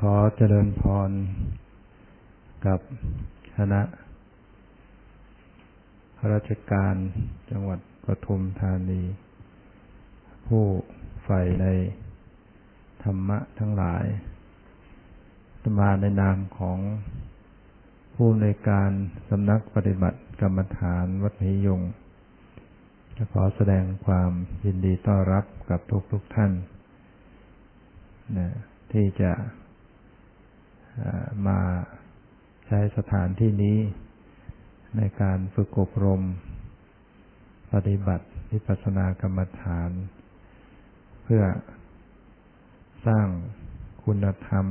[0.00, 1.10] ขอเจริญพร
[2.66, 2.80] กับ
[3.56, 3.82] คณะ
[6.18, 6.94] ข้าราชการ
[7.50, 9.02] จังหวัดปทุมธานี
[10.46, 10.64] ผู้
[11.22, 11.66] ใฝ่ใน
[13.02, 14.04] ธรรมะทั้งหลาย
[15.78, 16.78] มาในนามของ
[18.14, 18.90] ผู้ในการ
[19.28, 21.80] สำนักปฏิบัติกรรมฐานวัดหิยง
[23.16, 24.30] จะขอแสดงความ
[24.64, 26.52] ยินดีต้อนรับกับทุกทุกท่าน
[28.38, 28.48] นะ
[28.92, 29.32] ที่จะ
[31.46, 31.60] มา
[32.66, 33.78] ใช้สถานที่นี้
[34.96, 36.22] ในการฝึกอบรม
[37.72, 39.90] ปฏิบัติวิปัสสนากรรมฐาน
[41.22, 41.42] เพื่อ
[43.06, 43.26] สร้าง
[44.04, 44.66] คุณธรรม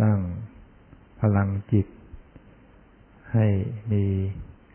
[0.00, 0.18] สร้าง
[1.20, 1.86] พลังจิต
[3.32, 3.46] ให้
[3.92, 4.04] มี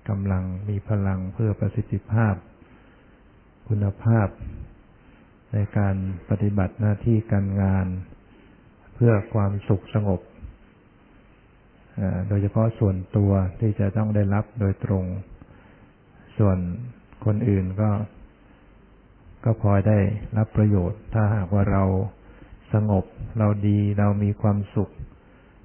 [0.09, 2.35] กำลังมีพลังเพื่อประสิทธิภาพ
[3.67, 4.27] คุณภาพ
[5.53, 5.95] ในการ
[6.29, 7.87] ปฏิบัติหน้าที่การงาน
[9.03, 10.21] พื่อความสุขสงบ
[12.27, 15.05] โดยเฉพาะส่วนตัวที่จะต้องได้รับโดยตรง
[16.37, 16.57] ส่วน
[17.25, 17.91] คนอื่นก็
[19.43, 19.99] ก็พอได้
[20.37, 21.83] รับประโยชน์ ถ้าหากว่าเรา
[22.73, 23.05] สงบ
[23.39, 24.89] เราดีเรามีความสุข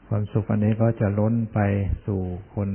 [0.09, 1.59] ความสุขอันนี้ก็จะล้นไป
[2.07, 2.21] สู่
[2.55, 2.71] คน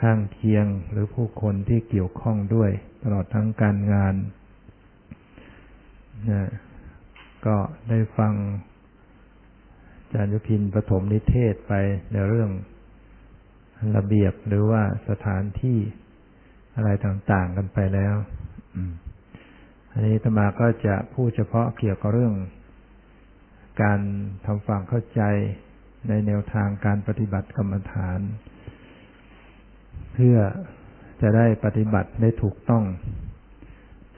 [0.00, 2.70] ข้างเคียงหรือผู้คนที่เกี่ยวข้องด้วย
[3.02, 4.14] ตลอดทั้งการงาน
[6.30, 6.42] นะ
[7.46, 7.56] ก็
[7.88, 8.34] ได้ฟัง
[10.12, 11.72] จารย์ยุพินปฐมนิเทศไป
[12.12, 12.50] ในเรื่อง
[13.96, 15.78] ระเบียบหรือว่าสถานที่
[16.76, 18.14] อะไรต่าง ๆ กันไปแล้ว
[19.92, 22.34] อันนี้ธรรมาก็จะพูดเฉพาะเกี่ยวกับเรื่อง
[23.82, 24.00] การ
[24.46, 25.22] ทำฟังเข้าใจ
[26.08, 28.20] ในแนวทางการปฏิบัติกรรมฐาน
[30.14, 30.36] เพื่อ
[31.20, 32.84] จะได้ปฏิบัติได้ถูกต้อง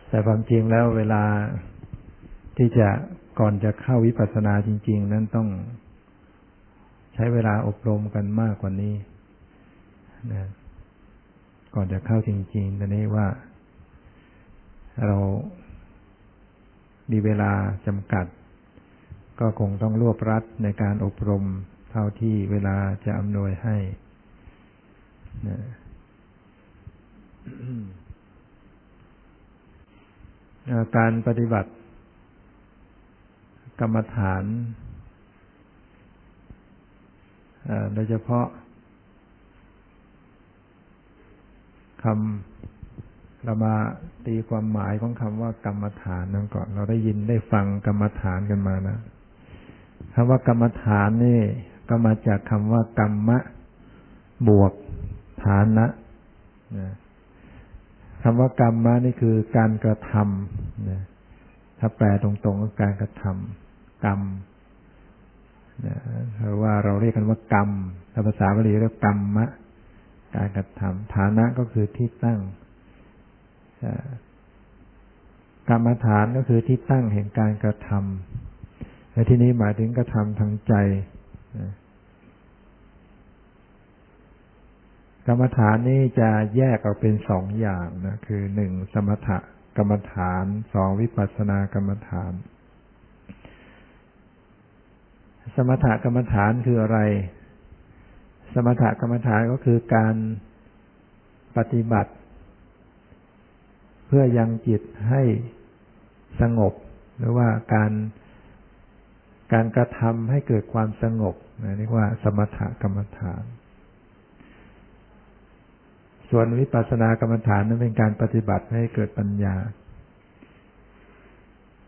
[0.09, 1.25] แต่ความจริงแล้วเวลา
[2.57, 2.89] ที่จะ
[3.41, 5.49] ก่อนจะเข้าวิปัสสนาจริง ๆ นั้นต้อง
[7.15, 8.95] ใช้เวลาอบรมกันมากกว่านี้
[10.33, 10.49] นะ
[11.75, 13.27] ก่อนจะเข้าจริงๆตอนนี้ว่า
[15.07, 15.19] เรา
[17.11, 17.53] มีเวลา
[17.87, 18.27] จำกัด
[19.41, 21.45] ก็คงต้องรวบรัดในการอบรม
[21.91, 23.77] เท่าที่เวลาจะอำนวยให้
[25.49, 25.59] นะ
[30.97, 31.71] การปฏิบัติ
[33.81, 34.45] กรรมฐาน
[37.95, 38.47] โดยเฉพาะ
[42.03, 43.75] คำเรามา
[44.27, 48.99] ตีความหมายของคำว่ากรรมฐานนั่นก่อน เราได้ยินได้ฟังกรรมฐานกันมานะ
[50.15, 51.41] คำว่ากรรมฐานนี่
[51.89, 53.39] ก็มาจากคำว่ากรรมะ
[54.49, 54.73] บวก
[55.45, 55.87] ฐานะ
[56.79, 56.93] นะ
[58.23, 61.03] คำว่ากรรมะนี่คือการกระทำนะ
[61.79, 64.21] ถ้าแปลตรงๆก็การกระทำกรรม
[66.39, 67.71] หรือว่าเราเรียกกันว่ากรรม
[68.27, 69.47] ภาษาบาลีเรียกกรรมะ
[70.35, 72.41] การกระทำฐานะก็คือที่ตั้ง
[75.71, 80.75] กรรมฐานก็คือที่ตั้งแห่งการกระทำในที่นี้หมายถึงกระทำทางใจ
[85.27, 89.29] กรรมฐานนี้จะแยกออกเป็นสองอย่างนะคือหนึ่งสมถ
[89.77, 90.45] กรรมฐาน
[90.75, 92.33] สองวิปัสสนากรรมฐาน
[95.57, 96.99] สมถกรรมฐานคืออะไร
[98.55, 100.15] สมถกรรมฐานก็คือการ
[101.57, 102.13] ปฏิบัติ
[104.07, 105.23] เพื่อยังจิตให้
[106.41, 106.73] สงบ
[107.19, 107.93] หรือว่าการ
[109.53, 111.35] การกระทำให้เกิดความสงบ
[111.79, 113.43] เรียกว่า สมถกรรมฐาน
[116.31, 119.57] ส่วนวิปัสสนากรรมฐานนั้นเป็นการปฏิบัติให้เกิดปัญญา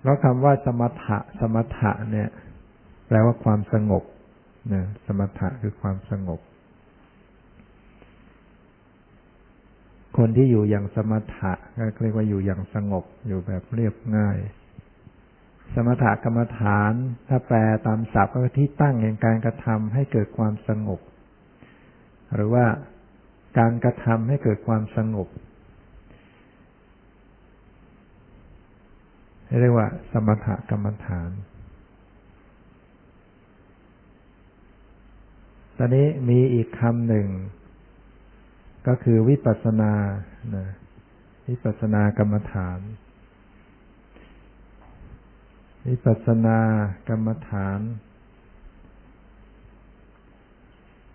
[0.00, 2.28] เพราะคำว่าสมถะสมถะเนี่ย
[3.06, 4.02] แปลว่าความสงบ
[4.72, 6.40] นะสมถะคือความสงบ
[10.16, 11.52] คนที่อยู่อย่างสมถะ
[11.94, 14.38] ก็เรียกว่าอยู่อย่างสงบ อยู่แบบเรียบง่าย
[15.74, 16.92] สมถะกรรมฐาน
[17.28, 17.56] ถ้าแปล
[17.86, 21.00] ตามศัพท์ก็ที่ตั้งแห่งการกระทำให้เกิดความสงบ
[22.34, 22.66] หรือว่า
[23.58, 25.28] การกระทำให้เกิดความสงบ
[29.60, 31.30] เรียกว่า สมถะกรรมฐาน
[35.78, 37.28] ตอนนี้มีอีกคำหนึ่ง
[38.86, 39.92] ก็คือวิปัสนา
[40.56, 40.66] นะ
[41.48, 42.80] วิปัสนากรรมฐาน
[45.88, 46.58] วิปัสนา
[47.08, 47.80] กรรมฐาน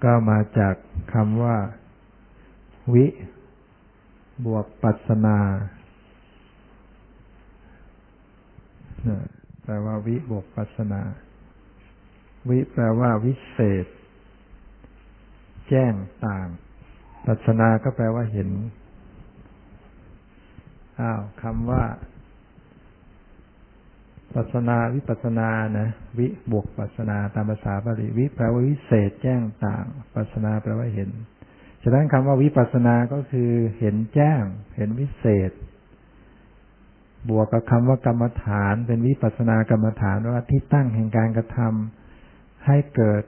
[0.04, 0.76] ก็มาจาก
[1.14, 1.58] คำว่า
[2.94, 3.06] วิ
[4.46, 5.40] บวกปัสนา
[9.64, 11.02] แปลว่าวิบวกปัสนา
[12.50, 13.86] วิแปลว่าวิเศษ
[15.70, 15.94] แจ้ง
[16.28, 16.48] ต่าง
[17.26, 18.50] ปัสนาก็แปลว่าเห็น
[21.00, 21.84] อ้าวคำว่า
[24.34, 25.50] ปัสนาวิปัสนา
[25.80, 25.90] นะ
[26.20, 29.86] วิบวกปัสนาตามภาษาบาลีวิแปลว่าวิเศษแจ้งต่าง
[30.16, 31.10] ปัสนาแปลว่าเห็น
[31.84, 34.42] ฉะนั้นคำว่าวิปัสนาก็คือเห็นแจ้ง
[34.76, 35.52] เห็นวิเศษ
[37.30, 43.24] บวกกับคำว่ากรรมฐาน เป็นวิปัสนากรรมฐานว่าที่ตั้งแห่งการกระทำให้เกิด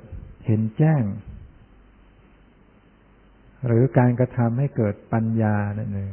[0.45, 1.01] เห็นแจ้ง
[3.67, 6.11] หรือการกระทำให้เกิดปัญญานั่นเอง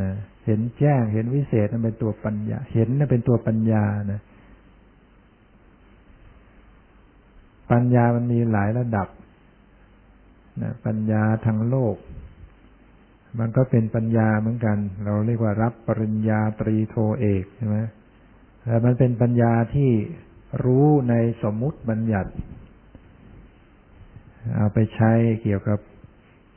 [0.00, 0.10] นะ
[0.44, 4.20] เห็นแจ้งเห็นวิเศษนั่นเป็นตัวปัญญา เห็นนั่นเป็นตัวปัญญานะ
[7.70, 9.08] ปัญญามันมีหลายระดับ
[10.62, 11.96] นะปัญญาทางโลก
[13.38, 17.76] มันก็เป็นปัญญาเหมือนกัน เราเรียกว่ารับปริญญาตรีโทเอกใช่ไหม
[18.62, 19.90] แต่มันเป็นปัญญาที่
[20.64, 22.30] รู้ในสมมุติบัญญัติ
[24.54, 25.12] เอาไปใช้
[25.42, 25.78] เกี่ยวกับ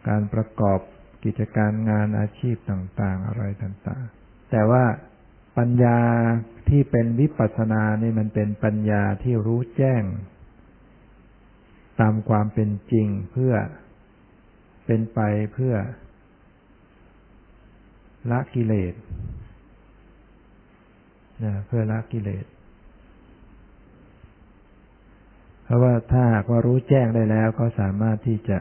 [0.08, 0.80] การประกอบ
[1.24, 4.86] กิจการงานอาชีพต่าง ๆ อะไรต่างๆ แต่ว่า
[5.58, 6.00] ปัญญา
[6.70, 10.04] ที่เป็นวิปัสสนานี่มันเป็นปัญญาที่รู้แจ้ง
[12.00, 13.54] ตามความเป็นจริงเพื่อ
[14.86, 15.20] เป็นไป
[15.54, 15.76] เพื่อ
[18.32, 18.94] ละกิเลส
[21.44, 22.46] นะเพื่อละกิเลส
[25.70, 28.58] เพราะว่าถ้าหากว่ารู้แจ้งได้แล้วก็สามารถที่จะ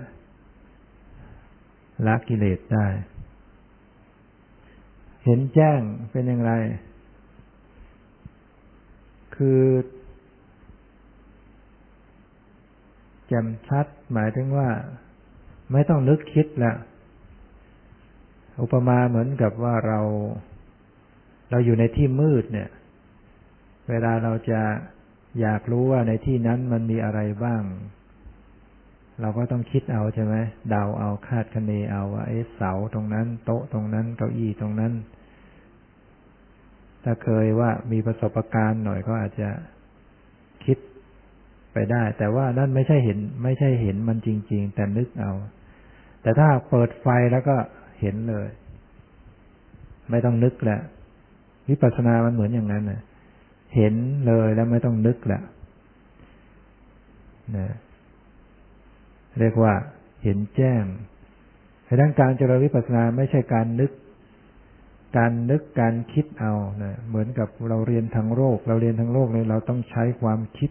[2.06, 2.87] ละกิเลสได้
[5.25, 6.52] เห็นแจ้งเป็นอย่างไร
[9.37, 9.62] คือ
[13.26, 14.69] แจ่มชัดหมายถึงว่า
[15.72, 16.76] ไม่ต้องนึกคิดล้ว
[18.62, 20.00] อุปมาเหมือนกับว่าเรา
[21.50, 22.70] เราอยู่ในที่มืดเนี่ย
[23.88, 24.60] เวลาเราจะ
[25.41, 27.63] อยากรู้ว่าในที่นั้นมันมีอะไรบ้าง
[29.21, 30.35] เราก็ต้องคิดเอาใช่ไหม
[30.71, 34.93] เดาเอาคาดคะเนเอาว่าไอ้เสาตรงนั้น โต๊ะตรงนั้น เก้าอี้ตรงนั้น
[37.05, 39.49] ถ้าเคยว่ามีประสบการณ์หน่อยก็อาจจะ
[40.65, 40.79] คิด
[41.73, 45.33] ไปได้ แต่ว่านั่นไม่ใช่เห็น ไม่ใช่เห็นมันจริง ๆ แต่นึกเอา
[46.23, 47.57] แต่ถ้าเปิดไฟแล้วก็
[48.01, 48.49] เห็นเลย
[50.11, 50.81] ไม่ต้องนึกแหละ
[51.69, 53.01] วิปัสสนามันเหมือนอย่างนั้นนะ
[53.75, 53.94] เห็น
[54.26, 55.43] เลยแล้วไม่ต้องนึกแหละ
[57.56, 57.69] นะ
[59.41, 59.73] เรียกว่า
[60.25, 60.85] เห็นแจ้ง
[62.00, 63.93] ด้านการเจริญวิปัสสนาไม่ใช่การนึก
[65.17, 70.70] การนึกการคิดเอานะเหมือนกับเราเรียนทางโลก เราเรียนทางโลกเลยเราต้องใช้ความคิด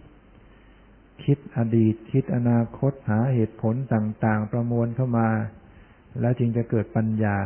[1.24, 5.30] คิดอดีต คิดอนาคตหาเหตุผลต่างๆ ประมวลเข้ามา
[6.20, 7.38] แล้วจึงจะเกิดปัญญา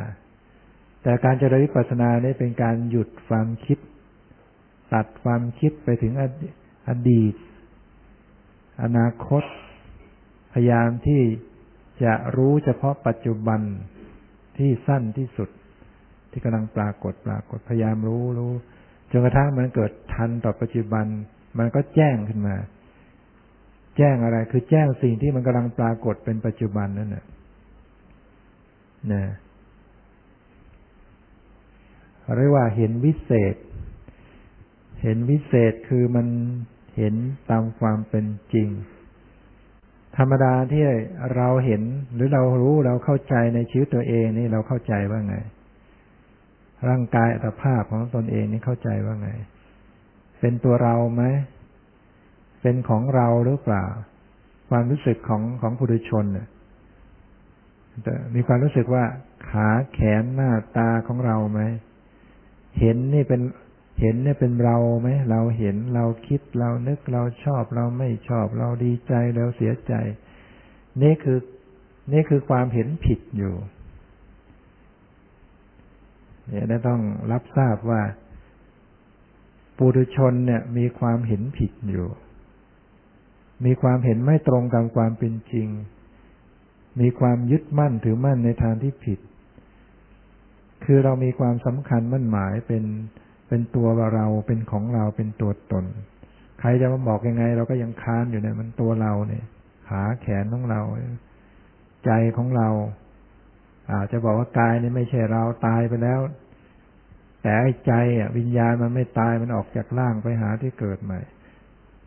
[1.03, 3.77] แต่การเจริญวิปัสสนาเนี่ยเป็นการหยุดความคิด
[4.93, 6.13] ตัดความคิดไปถึง
[6.88, 7.35] อดีต
[8.83, 9.43] อนาคต
[10.53, 11.21] พยายามที่
[12.03, 13.61] จะรู้เฉพาะปัจจุบัน
[14.57, 15.49] ที่สั้นที่สุด
[16.31, 18.53] ที่กำลังปรากฏปรากฏพยายามรู้รู้
[19.11, 21.05] จนกระทั่งมันเกิดทันต่อปัจจุบัน
[21.57, 22.55] มันก็แจ้งขึ้นมา
[23.97, 27.25] แจ้งอะไรคือแจ้งสิ่งที่มันกำลังปรากฏเป็นปัจจุบันนั่นแหละ
[29.13, 29.23] นะ
[32.35, 33.55] เรียกว่าเห็นวิเศษ
[35.01, 36.27] เห็นวิเศษคือมัน
[36.98, 37.13] เห็น
[37.50, 38.69] ตามความเป็นจริง
[40.17, 40.84] ธรรมดาที่
[41.36, 41.81] เราเห็น
[42.13, 45.36] หรือเรารู้เราเข้าใจในชีวิตตัวเองนี่เราเข้าใจว่าไง
[46.89, 49.29] ร่างกายอัตภาพของตนเองนี่เข้าใจว่าไง
[50.39, 51.24] เป็นตัวเราไหม
[52.62, 53.86] เป็นของเราหรือเปล่า
[54.70, 56.48] ความรู้สึกของของผู้ดุชนเนี่ย
[58.36, 59.03] มีความรู้สึกว่า
[59.50, 61.62] ขาแขนหน้าตาของเราไหม
[62.79, 63.41] เห็นนี่เป็น
[64.01, 69.93] เห็นเนี่ยเป็นเราไหมเราเห็นเราคิดเรานึกเราชอบเราไม่ชอบ เราดีใจเราเสียใจ
[71.01, 71.39] นี่คือ
[72.13, 73.55] นี่คือความเห็นผิดอยู่
[76.48, 78.01] เนี่ยได้ต้องรับทราบว่า
[79.77, 82.08] ปุถุชนเนี่ย มีความเห็นผิดอยู่
[83.65, 85.67] มีความเห็นไม่ตรงตามความเป็นจริง
[87.01, 89.20] มีความยึดมั่นถือมั่นในทางที่ผิด
[90.86, 92.84] คือเรามีความสำคัญมั่นหมายเป็น
[93.53, 95.86] เป็นตัวเราเป็นของเราเป็นตัวตน
[96.60, 99.46] ใครจะมาบอกยังไง เราก็ยังค้านอยู่เนี่ย มันตัวเราเนี่ย
[99.88, 100.81] ขาแขนของเรา
[102.05, 102.70] ใจของเรา
[103.91, 106.20] อาจจะบอกว่ากายนี่ไม่ใช่เราตายไปแล้ว
[107.43, 107.53] แต่
[107.88, 111.20] ใจอะ วิญญาณมันไม่ตายมันออกจากร่างไปหาที่เกิดใหม่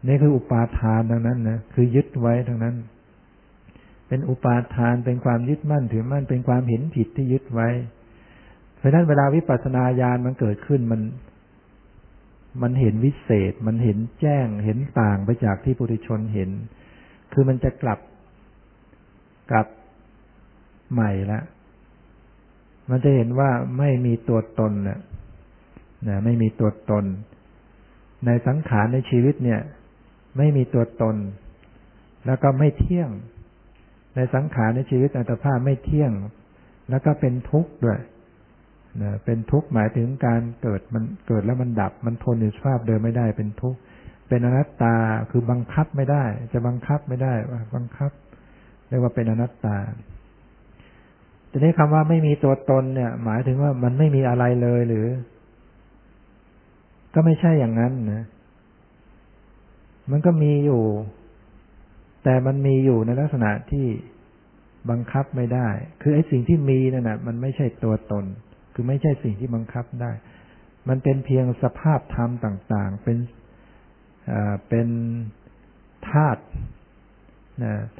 [0.07, 2.75] นี่คืออุปาทานดังนั้นนะคือยึดไว้ทั้งนั้น
[4.09, 7.69] เป็นอุปาทานเป็นความยึดมั่นถือมั่นเป็นความเห็นผิดที่ยึดไว้
[8.79, 11.01] เพราะนั้นเวลาวิปัสสนาญาณมันเกิดขึ้นมัน
[12.63, 16.51] มันเห็นวิเศษ มันเห็นแจ้ง เห็นต่างไปจากที่ปุถุชนเห็น
[17.33, 17.99] คือมันจะกลับ
[19.51, 19.67] กลับ
[20.93, 21.41] ใหม่ละ
[22.91, 25.01] มันจะเห็นว่าไม่มีตัวตนนะ
[26.09, 27.05] นะไม่มีตัวตน
[28.27, 29.61] ในสังขารในชีวิตเนี่ย
[30.37, 31.17] ไม่มีตัวตน
[32.27, 33.11] แล้วก็ไม่เที่ยง
[34.17, 36.13] ในสังขารในชีวิตอัตภาพไม่เที่ยง
[36.91, 38.01] แล้วก็เป็นทุกข์ด้วย
[39.03, 43.79] นะเป็นทุกข์หมายถึงการเกิดมันเกิดแล้วมันดับ มันทนอยู่สภาพเดิมไม่ได้เป็นทุกข์
[44.29, 44.97] เป็นอนัตตา
[45.31, 48.11] คือบังคับไม่ได้ จะบังคับไม่ได้ว่าบังคับ
[48.89, 49.77] เรียกว่าเป็นอนัตตา
[51.51, 55.07] ทีนี้คำว่าไม่มีตัวตนเนี่ย หมายถึงว่ามันไม่มีอะไรเลยหรือ
[57.15, 58.23] ก็ไม่ใช่อย่างนั้นนะ
[60.11, 60.83] มันก็มีอยู่
[62.25, 63.87] แต่มันมีอยู่ในลักษณะที่
[64.91, 65.69] บังคับไม่ได้
[66.03, 68.25] คือไอ้สิ่งที่มีนั่นนะมันไม่ใช่ตัวตน
[68.75, 70.13] คือไม่ใช่สิ่งที่บังคับได้
[70.89, 73.19] มันเป็นเพียงสภาพธรรมต่าง ๆ เป็น
[74.69, 74.89] เป็น
[76.11, 76.43] ธาตุ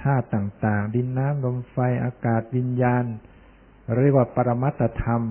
[0.03, 3.05] ธาตุต่าง ๆ ดินน้ำลมไฟอากาศวิญญาณ
[4.01, 5.23] เรียกว่าปรมัตธรรม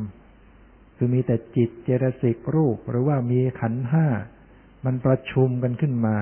[0.95, 4.07] คือมีแต่จิตเจตสิกรูป หรือว่ามีขันห้า
[4.85, 6.17] มันประชุมกันขึ้นมา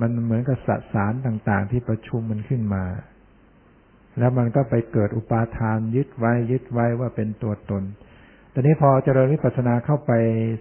[0.00, 2.84] มันเหมือนกับสสารต่าง ๆ ที่ประชุมมันขึ้นมา
[4.18, 7.82] แล้วมันก็ไปเกิดอุปาทานยึดไว้ยึดไว้ว่าเป็นตัวตน
[8.50, 10.12] แตอนนี้พอเจริญวิปัสสนาเข้าไป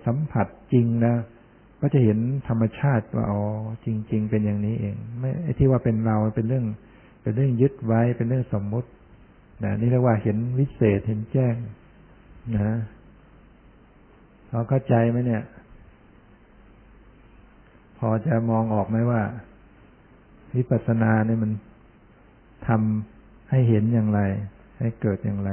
[0.06, 1.16] สัมผัสจริงนะ
[1.82, 3.42] ก็จะเห็นธรรมชาติว่าอ๋อ
[3.86, 6.66] จริง ๆ เป็นอย่างนี้เอง ไม่ไอ้ที่ว่าเป็นเราเป็นเรื่อง
[7.22, 8.90] เป็นเรื่องยึดไว้เป็นเรื่องสมมุติ
[9.64, 11.56] นะนี่เรียกว่าเห็นวิเศษเห็นแจ้ง
[12.56, 12.78] นะ
[14.50, 15.44] พอเข้าใจไหมเนี่ย
[17.98, 19.22] พอจะมองออกไหมว่า
[20.56, 21.52] วิปัสสนาเนี่ยมัน
[22.68, 23.15] ทำ
[23.50, 24.22] ให้เห็นอย่างไร
[24.80, 25.52] ให้เกิดอย่างไร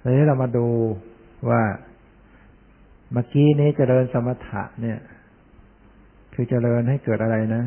[0.00, 0.66] ทีนี้เรามาดู
[1.50, 1.62] ว่า
[3.12, 4.98] เมื่อกี้นี้เจริญสมถะเนี่ย
[6.34, 7.64] คือเจริญให้เกิดอะไรนะ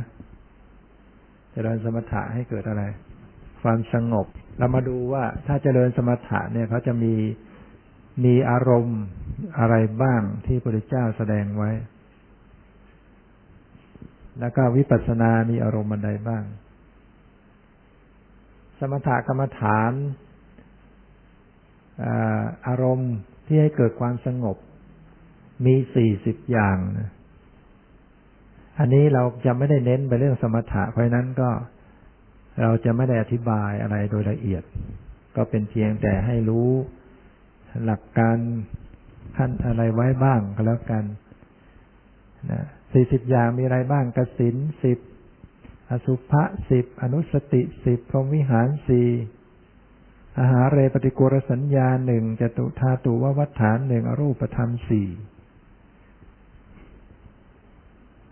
[1.54, 2.84] เจริญสมถะให้เกิดอะไร
[3.62, 7.14] ความสงบ เรามาดูว่าถ้าเจริญสมถะเนี่ยเขาจะมี
[8.26, 9.02] มีอารมณ์
[9.60, 11.72] อะไรบ้างที่พระพุทธเจ้าแสดงไว้
[14.40, 16.44] แล้วก็วิปัสสนามีอารมณ์ใดบ้าง
[18.80, 19.92] สมถกรรมฐาน
[22.68, 23.14] อารมณ์
[23.46, 24.58] ที่ให้เกิดความสงบ
[25.66, 27.10] มีสี่สิบอย่างนะ
[28.80, 31.50] อันนี้เราจะไม่ได้เน้นไปเรื่องสมถะ เพราะนั้นก็
[32.62, 34.64] เราจะไม่ได้อธิบายอะไรโดยละเอียด
[35.36, 36.70] ก็เป็นเพียงแต่ให้รู้
[37.86, 38.38] หลักการ
[39.38, 41.04] ขั้นอะไรไว้บ้างก็แล้วกัน
[42.52, 45.00] นะ สี่สิบอย่างมีอะไรบ้างกสินสิบ
[45.90, 49.08] อสุภะสิบอนุสติสิบพรหมวิหารสี่
[50.40, 55.08] อาหารเรปฏิกรสัญญาหนึ่งจตุธาตุววัฏฐานหนึ่งอรูปธรรมสี่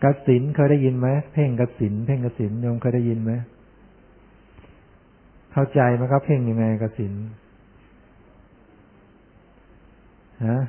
[0.03, 3.31] กสินเคยได้ยินไหมเพ่งกสินเพ่งกสินโยมเคยได้ยินไหม
[5.51, 7.13] เข้าใจไหมครับเพ่งยังไงกสิน
[10.47, 10.59] ฮะ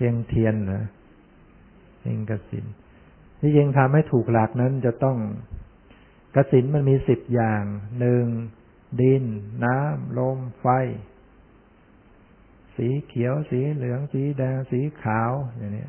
[0.00, 0.84] เพียงเทียนนะ
[2.00, 2.64] เพียงกสิน
[3.40, 5.18] ที่ยังทำให้ถูกหลักนั้นจะต้อง
[6.34, 7.64] กสินมันมีสิบอย่าง
[8.00, 8.24] หนึ่ง
[9.00, 9.24] ดิน
[9.64, 10.66] น้ำลมไฟ
[12.76, 15.86] สีเขียว สีเหลือง สีแดง สีขาวอย่างนี้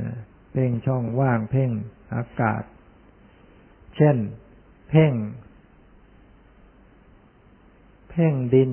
[0.00, 0.10] นะ
[0.52, 1.70] เพ่งช่องว่างเพ่ง
[2.14, 2.62] อากาศ
[3.96, 4.16] เช่น
[4.88, 5.12] เพ่ง
[8.10, 8.70] เพ่งดิน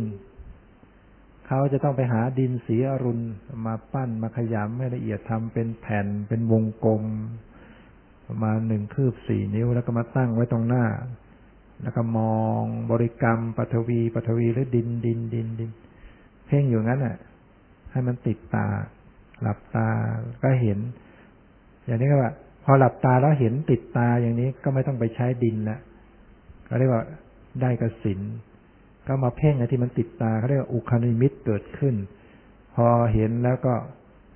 [1.48, 3.24] เขาจะต้องไปหาดินสีอรุณ
[3.66, 7.04] มาปั้นมาขยำให้ละเอียดทำเป็นแผ่นเป็นวงกลม
[8.28, 10.86] ประมาณหนึ่งคืบสี่นิ้วแล้วก็มาตั้งไว้ตรงหน้า
[11.84, 15.72] แล้วก็มองบริกรรมปฐวีปฐวีหรือดินดินดินดิน
[16.46, 17.18] เพ่งอยู่งั้นอะ
[17.92, 18.68] ให้มันติดตา
[19.42, 19.90] หลับตา
[20.44, 20.80] ก็เห็น
[21.86, 22.32] อย่างนี้ก็ว่า
[22.64, 25.80] พอหลับตาแล้วเห็นติดตาอย่างนี้ก็ไม่ต้องไปใช้ดินแล้ว
[26.70, 27.04] ก็เรียกว่า
[27.62, 28.20] ได้กสิน
[29.08, 31.96] ก็มาเพ่งไอ้ที่มันติดตาเขาเรียกว่าอุคานิมิตเกิดขึ้น
[32.76, 33.74] พอเห็นแล้วก็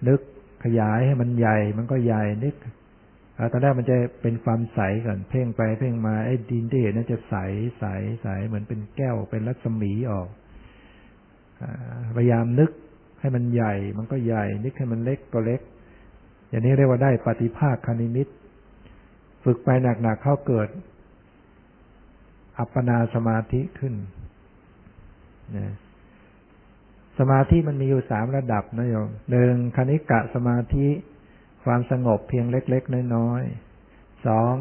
[0.08, 0.22] นึก
[0.64, 2.56] ขยายให้มันใหญ่ มันก็ใหญ่นึก
[3.52, 7.36] ตอนแรกมันจะเป็นความใสก่อนเพ่งไปเพ่งมาไอ้ดินที่เห็นนั้นจะใส
[7.80, 7.86] ใส
[8.22, 10.28] ใสเหมือนเป็นแก้วเป็นรัศมีออก
[12.16, 12.72] พยายามนึก
[13.20, 15.62] ให้มันใหญ่ มันก็ใหญ่ นึกให้มันเล็กก็เล็ก
[16.50, 18.28] อย่างนี้เรียกว่าได้ปฏิภาคคณิมิต
[19.44, 19.70] ฝึกไป
[20.04, 20.70] หนักๆเข้าเกิด
[22.58, 23.94] อัปปนาสมาธิขึ้น
[25.56, 25.74] นะ
[27.20, 30.88] สมาธิมันมีอยู่สามระดับนะโยมหนึ่งคณิกะสมาธิ
[31.66, 34.54] ความสงบเพียงเล็ก ๆ น้อยๆสอง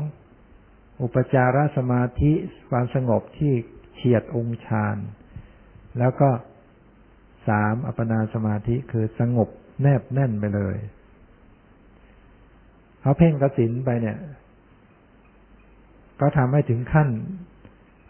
[1.02, 2.32] อุปจารสมาธิ
[2.70, 3.52] ความสงบที่
[3.94, 4.96] เฉียดองค์ฌาน
[5.98, 6.30] แล้วก็
[7.48, 9.48] สามอัปปนาสมาธิคือสงบ
[9.82, 10.76] แนบแน่นไปเลย
[13.00, 14.18] เขาเพ่งกสินไปเนี่ย
[16.20, 17.08] ก็ทำให้ถึงขั้น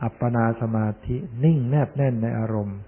[0.02, 2.78] อัปปนาสมาธินิ่งแนบแน่นในอารมณ์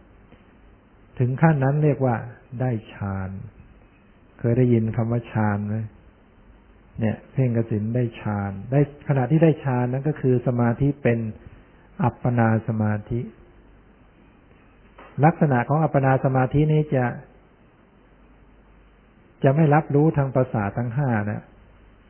[1.18, 2.16] ถึงขั้นนั้นเรียกว่า
[2.60, 3.30] ได้ฌาน
[4.38, 5.76] เคยได้ยินคำว่าฌานไหม
[7.00, 11.18] เนี่ย เพ่งกสินได้ฌาน ได้ขณะที่ได้ฌานนั้นก็คือสมาธิเป็น
[12.02, 13.20] อัปปนาสมาธิ
[15.24, 17.04] ลักษณะของอัปปนาสมาธินี้จะ
[19.44, 21.42] จะไม่รับรู้ทางภาษาทั้งห้านะ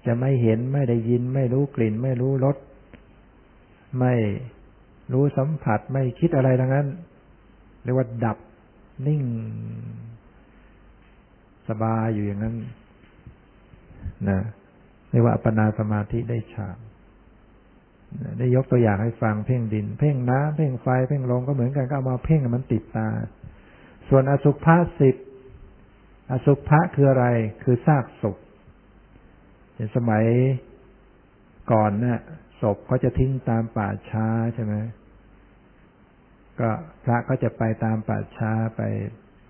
[0.07, 2.57] จะไม่เห็นไม่ได้ยิน ไม่รู้กลิ่น ไม่รู้รส
[3.99, 4.15] ไม่
[5.13, 6.87] รู้สัมผัสไม่คิดอะไรทั้งนั้น
[7.83, 8.39] เรียกว่าดับ
[9.07, 9.23] นิ่ง
[11.69, 12.57] สบายอยู่อย่างนั้น
[14.29, 14.41] นะ
[15.11, 16.79] เรียกว่าอัปปนาสมาธิได้ฌาน
[18.39, 23.09] ได้ยกตัวอย่างให้ฟังเพ่งดิน เพ่งน้ำเพ่งไฟเพ่งลมก็เหมือนกันก็เอามาเพ่งมันติดตา
[24.09, 25.17] ส่วนอสุภะสิบ
[26.33, 27.27] อสุภะคืออะไร
[27.63, 28.37] คือซากศพ
[29.77, 30.25] ในสมัย
[31.73, 32.21] ก่อนนะ่ะ
[32.61, 34.75] ศพเขาจะทิ้งตามป่าช้าใช่ไหม
[36.61, 36.71] ก็
[37.05, 38.81] พระก็จะไปตามป่าช้าไป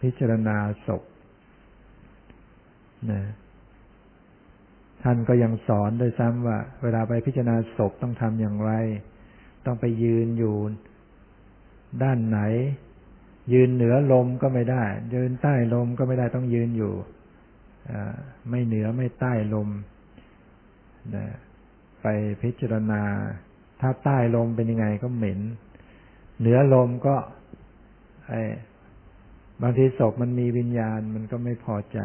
[0.02, 1.02] พิจารณาศพ
[3.12, 3.22] นะ
[5.02, 8.72] ท่านก็ยังสอนด้วยซ้ำว่า เวลาไปพิจารณาศพต้องทำอย่างไร
[9.66, 10.56] ต้องไปยืนอยู่
[12.02, 12.40] ด้านไหน
[13.52, 14.84] ยืนเหนือลมก็ไม่ได้
[15.14, 16.94] ยืนใต้ลมก็ไม่ได้ต้องยืนอยู่
[18.50, 19.68] ไม่เหนือไม่ใต้ลม
[21.16, 21.26] นะ
[22.02, 22.06] ไป
[22.42, 23.02] พิจารณา
[23.80, 25.40] ถ้าใต้ลมเป็นยังไงก็เหม็น
[26.38, 27.16] เหนือลมก็
[28.28, 28.42] ไอ้
[29.62, 31.98] บางทีศพมันมีวิญญาณมันก็ไม่พอใจ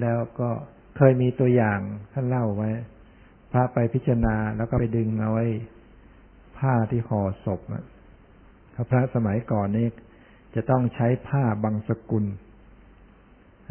[0.00, 0.50] แล้วก็
[0.96, 1.80] เคยมีตัวอย่าง
[2.12, 2.70] ท่านเล่าไว้
[3.52, 5.46] พระไปพิจารณาแล้วก็ไปดึงเอาไว้
[6.58, 7.60] ผ้าที่ห่อศพ
[8.90, 9.86] พระสมัยก่อนนี้
[10.54, 12.24] จะต้องใช้ผ้าบางสกุล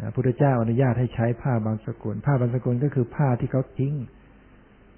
[0.02, 3.94] พระพุทธเจ้าอนุญาตให้ใช้ผ้าบางสกุล ผ้าบางสกุลก็คือผ้าที่เขาทิ้ง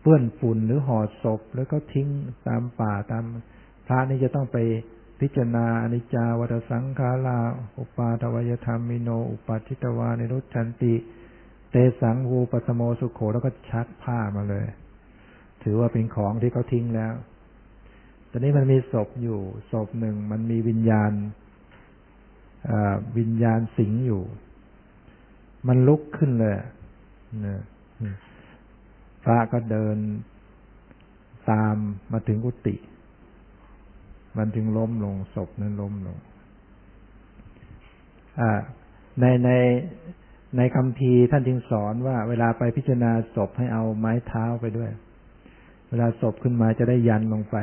[0.01, 2.09] เปื้อนฝุ่นหรือห่อศพ แล้วก็ทิ้ง
[2.49, 3.25] ตามป่าตาม
[3.87, 4.59] พระนี่จะต้องไป
[5.21, 7.39] พิจารณาอนิจจาวัฏสังขารา
[7.79, 10.95] อุปาทวยธรรมมิโน อุปาทิตวานิรุจันติ
[11.71, 14.67] เตสังวูปสโมสุโขแล้วก็ชักผ้ามาเลย
[15.63, 17.13] ถือว่าเป็นของที่เขาทิ้งแล้ว
[18.31, 21.13] ตอนนี้มันมีศพอยู่ศพหนึ่งมันมีวิญญาณ
[23.19, 24.23] วิญญาณสิงอยู่
[25.69, 26.55] มันลุกขึ้นเลย
[27.47, 27.61] นะ
[29.25, 29.97] พระก็เดิน
[31.51, 31.75] ตาม
[32.13, 32.77] มาถึงกุฏิ
[34.37, 36.19] มันถึงล้มลงศพนั้นล้มลง
[39.21, 39.51] ในใน
[40.57, 44.91] ในคำพีท่านจึงสอนว่า เวลาไปพิจารณาศพให้เอาไม้เท้าไปด้วย
[45.89, 47.57] เวลาศพขึ้นมาจะได้ยันลงไป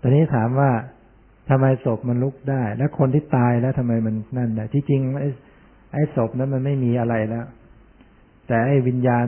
[0.00, 0.70] ตอนนี้ถามว่า
[1.48, 5.00] ทำไมศพมันลุกได้ แล้วคนที่ตายแล้วทำไมมันนั่นได้ที่จริง
[5.92, 7.46] ไอ้ศพนั้นมันไม่มีอะไรแล้ว
[8.46, 9.26] แต่ไอ้วิญญาณ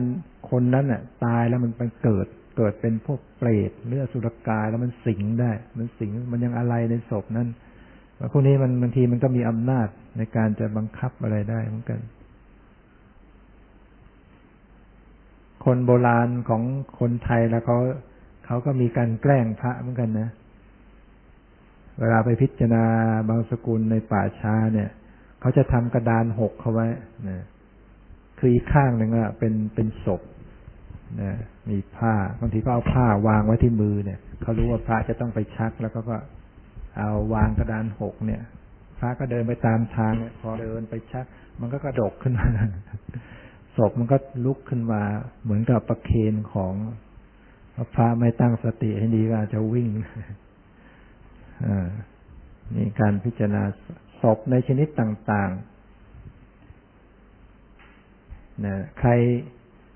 [0.49, 7.47] คนนั้นอะ ตายแล้วมันไปเกิด เกิดเป็นพวกเปรตหรือสุรกายแล้วมันสิงได้ มันสิงมันยังอะไรในศพนั้น
[8.31, 11.99] พวกนี้มันบางทีมันก็มีอำนาจในการจะบังคับอะไรได้เหมือนกัน
[15.65, 16.63] คนโบราณของ
[16.99, 17.77] คนไทยแล้วเขา
[18.45, 20.29] เขาก็มีการแกล้งพระเหมือนกันนะ
[21.99, 22.83] เวลาไปพิจารณา
[23.29, 24.89] บางสกุลในป่าช้าเนี่ย
[25.45, 26.87] เขาจะทำกระดานหกเขาไว้
[27.29, 27.45] นะ
[28.39, 30.21] คืออีกข้างหนึ่งอะเป็นเป็นศพ
[31.21, 31.37] นะ
[31.69, 36.17] มีผ้าบางทีก็เอาผ้าวางไว้ที่มือเนี่ยเขารู้ว่าพระจะต้องไปชักแล้วก็ก็
[36.97, 38.41] เอาวางกระดานหกเนี่ย
[38.97, 41.25] พระก็เดินไปตามทางเนี่ยพอเดินไปชัก
[41.61, 42.47] มันก็กระดกขึ้นมา
[43.77, 45.01] ศพมันก็ลุกขึ้นมา
[45.43, 46.73] เหมือนกับประเคนของ
[47.95, 49.89] พระไม่ตั้งสติให้ดีก็อาจจะวิ่ง
[52.75, 53.63] นี่การพิจารณา
[54.25, 59.11] ศพในชนิดต่างๆนะใคร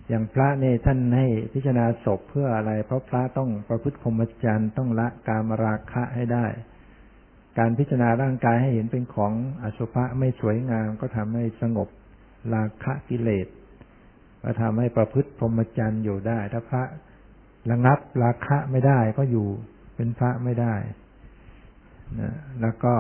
[0.10, 6.46] อย่างพระเนี่ยท่านให้พิจารณาศพเพื่ออะไร เพราะพระต้องประพฤติพรหมจรรย์ต้องละกามราคะให้ได้
[7.58, 11.88] การพิจารณาร่างกายให้เห็นเป็นของอสุภะไม่สวยงามก็ทำให้สงบ
[12.56, 13.48] ราคะกิเลส
[14.44, 16.84] ก็ทำให้ประพฤติพรหมจรรย์อยู่ได้ ถ้าพระ
[17.72, 19.48] ระงับราคะไม่ได้ก็อยู่
[19.96, 20.76] เป็นพระไม่ได้
[22.20, 22.94] นะแล้วก็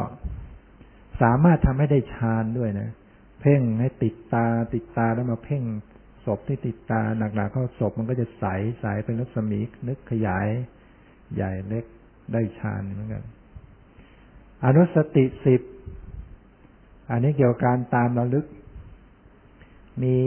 [1.21, 2.89] สามารถทำให้ได้ฌานด้วยนะ
[3.41, 5.63] เพ่งให้ติดตาติดตาแล้วมาเพ่ง
[6.25, 8.45] ศพที่ติดตาหนักๆเข้าศพมันก็จะใส
[8.79, 10.47] ใสเป็นรัศมีนึกขยาย
[11.35, 11.85] ใหญ่เล็ก
[12.33, 13.23] ได้ฌานเหมือนกัน
[14.65, 15.61] อนุสติสิบ
[17.11, 18.45] อันนี้เกี่ยวกับการตามระลึก
[20.03, 20.17] มี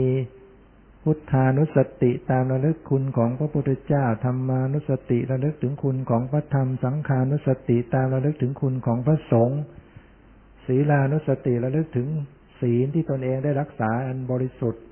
[1.03, 9.61] พุทธานุสติตามระลึกคุณของพระพุทธเจ้าธรรมานุสติระลึกถึงคุณของพระธรรมสังขานุสติตามระลึกถึงคุณของพระสงฆ์
[10.65, 12.07] ศีลานุสติระลึกถึง
[12.59, 14.83] ศีลที่ตนเองได้รักษาอันบริสุทธิ์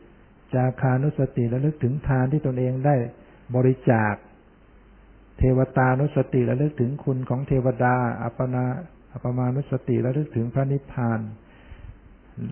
[0.54, 2.96] จาคานุสติระลึกถึงทานที่ตนเองได้
[3.56, 4.14] บริจาค
[5.38, 8.66] เทวตานุสติระลึกถึงคุณของเทวดา อัปนา
[9.14, 11.20] อัปมานุสติระลึกถึงพระนิพพาน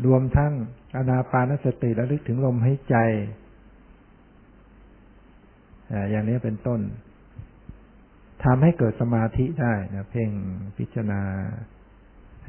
[0.05, 0.53] รวมทั้ง
[0.97, 2.95] อนาปานสติระลึกถึงลมหายใจ
[6.12, 6.82] อย่างนี้เป็นต้น
[8.43, 10.29] ทำให้เกิดสมาธิได้นะเพ่ง
[10.77, 11.21] พิจารณา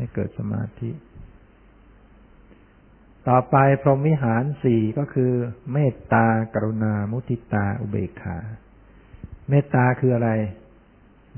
[0.00, 0.90] ให้เกิดสมาธิ
[3.28, 5.32] ต่อไปพรหมวิหารสี่ก็คือ
[5.72, 8.38] เมตตากรุณา มุทิตา อุเบกขา
[9.48, 10.30] เมตตาคืออะไร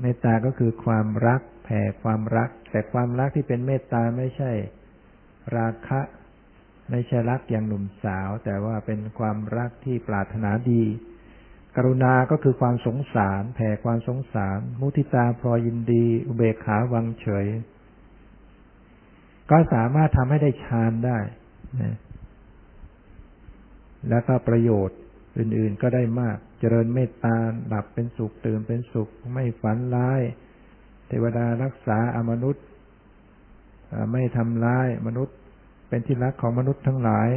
[0.01, 4.51] เมตตาก็คือความรัก แผ่ความรัก แต่ความรักที่เป็นเมตตาไม่ใช่
[5.57, 6.01] ราคะ
[6.89, 10.83] ไม่ใช่รักอย่างหนุ่มสาว แต่ว่าเป็นความรักที่ปรารถนาดี
[11.75, 17.47] กรุณาก็คือความสงสาร แผ่ความสงสาร มุทิตาพอยินดี อุเบกขาวังเฉย
[19.51, 21.19] ก็สามารถทำให้ได้ฌานได้
[21.81, 21.95] นะ
[24.09, 24.99] แล้วก็ประโยชน์
[25.37, 27.35] อื่น ๆก็ได้มาก เจริญเมตตา
[27.67, 30.21] หลับเป็นสุขตื่นเป็นสุข ไม่ฝันร้าย
[31.07, 32.65] เทวดารักษาอมนุษย์
[34.11, 35.35] ไม่ทำร้ายมนุษย์
[35.89, 37.29] เป็นที่รักของมนุษย์ทั้งหลาย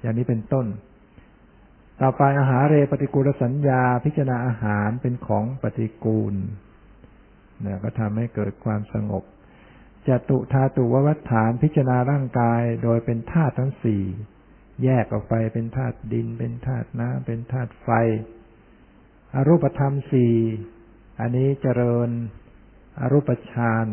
[0.00, 0.66] อย่างนี้เป็นต้น
[2.00, 6.34] ต่อไปอาหารเรปฏิกูลสัญญา พิจารณาอาหารเป็นของปฏิกูล
[7.60, 9.24] เนี่ยก็ทำให้เกิดความสงบ
[10.08, 14.02] จตุธาตุววัฏฐานพิจารณาร่างกายโดยเป็นธาตุทั้งสี่
[14.84, 17.88] แยกออกไปเป็นธาตุดิน เป็นธาตุน้ำเป็นธาตุไฟ
[19.34, 20.34] อรูปธรรมสี่
[21.20, 22.08] อันนี้เจริญ
[23.00, 23.86] อรูปฌาน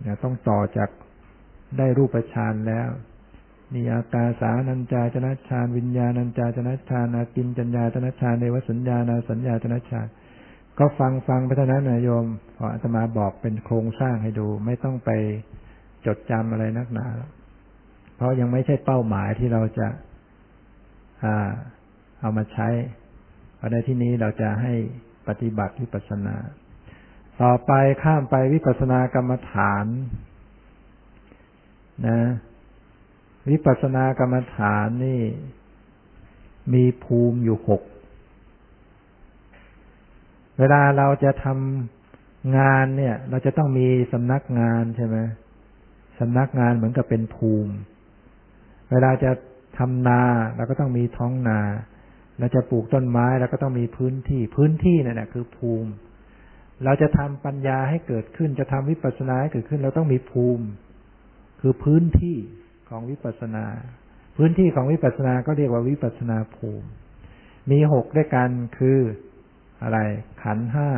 [0.00, 0.90] เนี่ยต้องต่อจาก
[1.78, 2.88] ได้รูปฌานแล้ว
[3.74, 10.06] นิยากาสานัญจาจนะฌานวิญญาณัญจาจนะฌานอากินจัญญาจนะฌานเนวสัญญานาสัญญาจนะฌาน
[10.78, 12.24] ก็ฟังฟังไปเท่านั้นนะโยม
[12.56, 15.10] พออาตมาบอกเป็นโครงสร้างให้ดู ไม่ต้องไป
[16.06, 17.06] จดจำอะไรนักหนา
[18.16, 19.88] เพราะยังไม่ใช่เป้าหมายที่เราจะ
[21.24, 21.50] อ่า
[22.20, 22.68] เอามาใช้
[23.56, 24.74] เพราะในที่นี้เราจะให้
[25.28, 26.36] ปฏิบัติวิปัสสนา
[27.42, 29.86] ต่อไปข้ามไปวิปัสสนากรรมฐาน
[32.06, 32.20] นะ
[33.50, 35.22] วิปัสสนากรรมฐานนี่
[36.74, 37.82] มีภูมิอยู่หก
[40.58, 45.16] เวลาเราจะทำงานเนี่ย เราจะต้องมีสำนักงานใช่ไหม
[46.18, 47.72] สำนักงานเหมือนกับเป็นภูมิ
[48.90, 49.30] เวลาจะ
[49.78, 50.22] ทำนา
[50.56, 51.60] เราก็ต้องมีท้องนา
[52.38, 55.90] เราจะปลูกต้นไม้เราก็ต้องมีพื้นที่ พื้นที่นั่นแหละคือภูมิ
[56.84, 60.64] เราจะทำปัญญาให้เกิดขึ้น จะทำวิปัสสนาให้เกิดขึ้น เราต้องมีภูมิ
[61.60, 62.36] คือพื้นที่
[62.88, 63.66] ของวิปัสนา
[64.36, 66.86] พื้นที่ของวิปัสนาก็เรียกว่าวิปัสนาภูมิ
[67.70, 68.98] มีหกด้วยกันคือ
[69.82, 69.98] อะไร
[70.42, 70.90] ขันห้า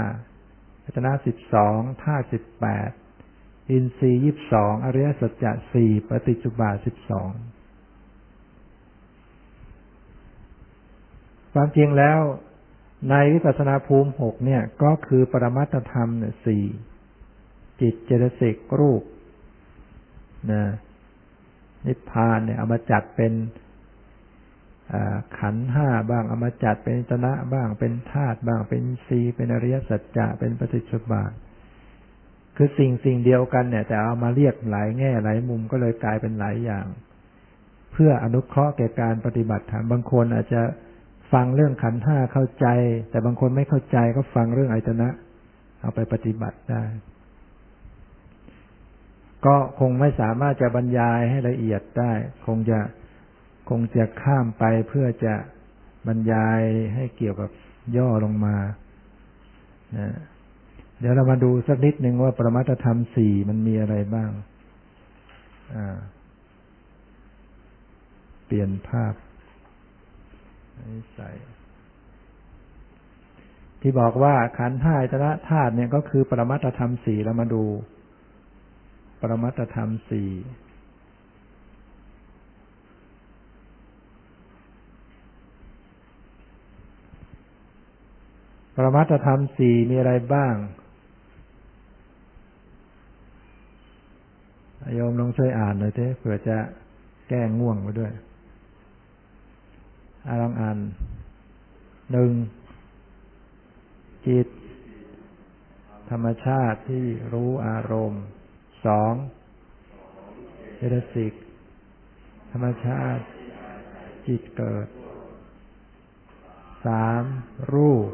[0.84, 2.90] พัฒนาสิบสองท่าสิบแปด
[3.70, 7.30] อินทรีย์ยิบสองอริยสัจจะสี่ปฏิจุบาสิบสอง
[11.52, 12.20] ความจริงแล้ว
[13.10, 16.64] ในวิปัสนาภูมิหกเนี่ยก็คือปรมัตธรรมเนี่ยสี่
[17.80, 19.02] จิตเจตสิกรูป
[20.52, 20.64] นะ
[21.86, 23.32] นิพพานเนี่ยเอามาจัดเป็น
[25.38, 31.32] ขันห้าบ้างเอามาจัดเป็นตนะบ้างเป็นธาตุบ้างเป็นสีเป็นอริยสัจจะเป็นปฏิจจบาท
[32.62, 36.86] คือสิ่งสิ่งเดียวกันเนี่ย แต่เอามาเรียกหลายแง่หลายมุมก็เลยกลายเป็นหลายอย่าง
[37.92, 40.62] เพื่ออนุเคราะห์แก่การปฏิบัติธรรมบางคนอาจจะ
[41.32, 42.66] ฟังเรื่องขันห้าเข้าใจ
[43.10, 45.08] แต่บางคนไม่เข้าใจก็ฟังเรื่องอายตนะ
[45.80, 46.82] เอาไปปฏิบัติได้
[49.46, 52.12] ก็คงไม่สามารถจะบรรยายให้ละเอียดได้
[52.46, 52.80] คงจะ
[53.70, 55.34] คงจะข้ามไปเพื่อจะ
[56.06, 56.60] บรรยาย
[56.94, 57.50] ให้เกี่ยวกับ
[57.96, 58.56] ย่อลงมา
[59.98, 60.08] นะ
[61.00, 64.30] เดี๋ยวเรามาดูสักนิดหนึ่งว่าปรมัตธรรมสี่มันมีอะไรบ้าง
[68.46, 69.14] เปลี่ยนภาพ
[71.14, 71.30] ใส่
[73.80, 77.64] ที่บอกว่าขันธ์ห้าตระธาตุเนี่ยก็คือปรมัตธรรมสี่เรามาดู
[79.20, 80.30] ปรมัตธรรมสี่
[88.74, 90.54] ปรมัตธรรมสี่มีอะไรบ้าง
[94.94, 96.58] โย มลองช่วยอ่านหน่อยเถอะเผื่อจะ
[97.28, 98.12] แก้ง่วงไปด้วย
[100.26, 100.78] อาลองอ่าน
[102.12, 102.32] หนึ่ง
[104.26, 104.46] จิต
[106.10, 108.24] ธรรมชาติที่รู้อารมณ์
[108.86, 109.14] สอง
[110.76, 111.32] เจตสิก
[112.52, 113.24] ธรรมชาติ
[114.26, 114.86] จิตเกิด
[116.86, 117.22] สาม
[117.72, 118.08] รูป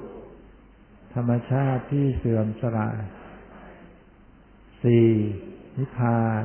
[1.15, 2.99] ธรรมชาติที่เสื่อมสลาย
[4.83, 5.09] สี่
[5.77, 6.43] นิพพาน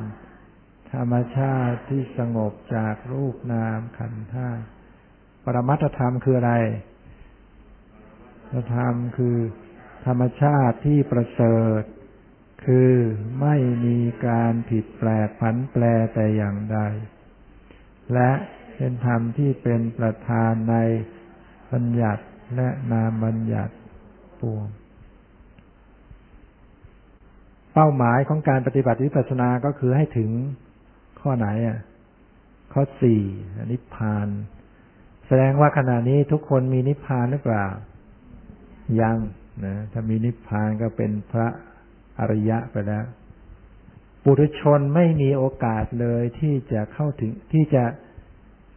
[0.94, 4.48] ธรรมชาติที่สงบจากรูปนามขันธ์ห้า
[5.44, 6.54] ปรมัตธรรมคืออะไร
[8.74, 9.36] ธรรมคือ
[10.06, 11.82] ธรรมชาติที่ประเสริฐ
[12.66, 12.94] คือ
[13.40, 16.78] ไม่มีการผิดแปลกผันแปรแต่อย่างใด
[18.14, 18.30] และ
[18.76, 20.76] เป็นธรรมที่เป็นประธานใน
[21.72, 22.24] บัญญัติ
[22.56, 23.74] และนามบัญญัติ
[24.40, 24.66] ปวง
[27.74, 30.30] เป้าหมายของการปฏิบัติวิปัสสนาก็คือให้ถึง
[31.22, 31.78] ข้อไหนอะ
[32.72, 33.22] ข้อสี่
[33.70, 34.28] นิพพาน
[35.26, 37.66] แสดงว่าขณะนี้ทุกคนมีนิพพานหรือเปล่า
[39.00, 39.16] ยัง
[39.66, 41.48] นะถ้ามีนิพพานก็เป็นพระ
[42.18, 43.04] อริยะไปแล้ว
[44.22, 47.84] ปุถุชนไม่มีโอกาสเลยที่จะเข้าถึงที่จะ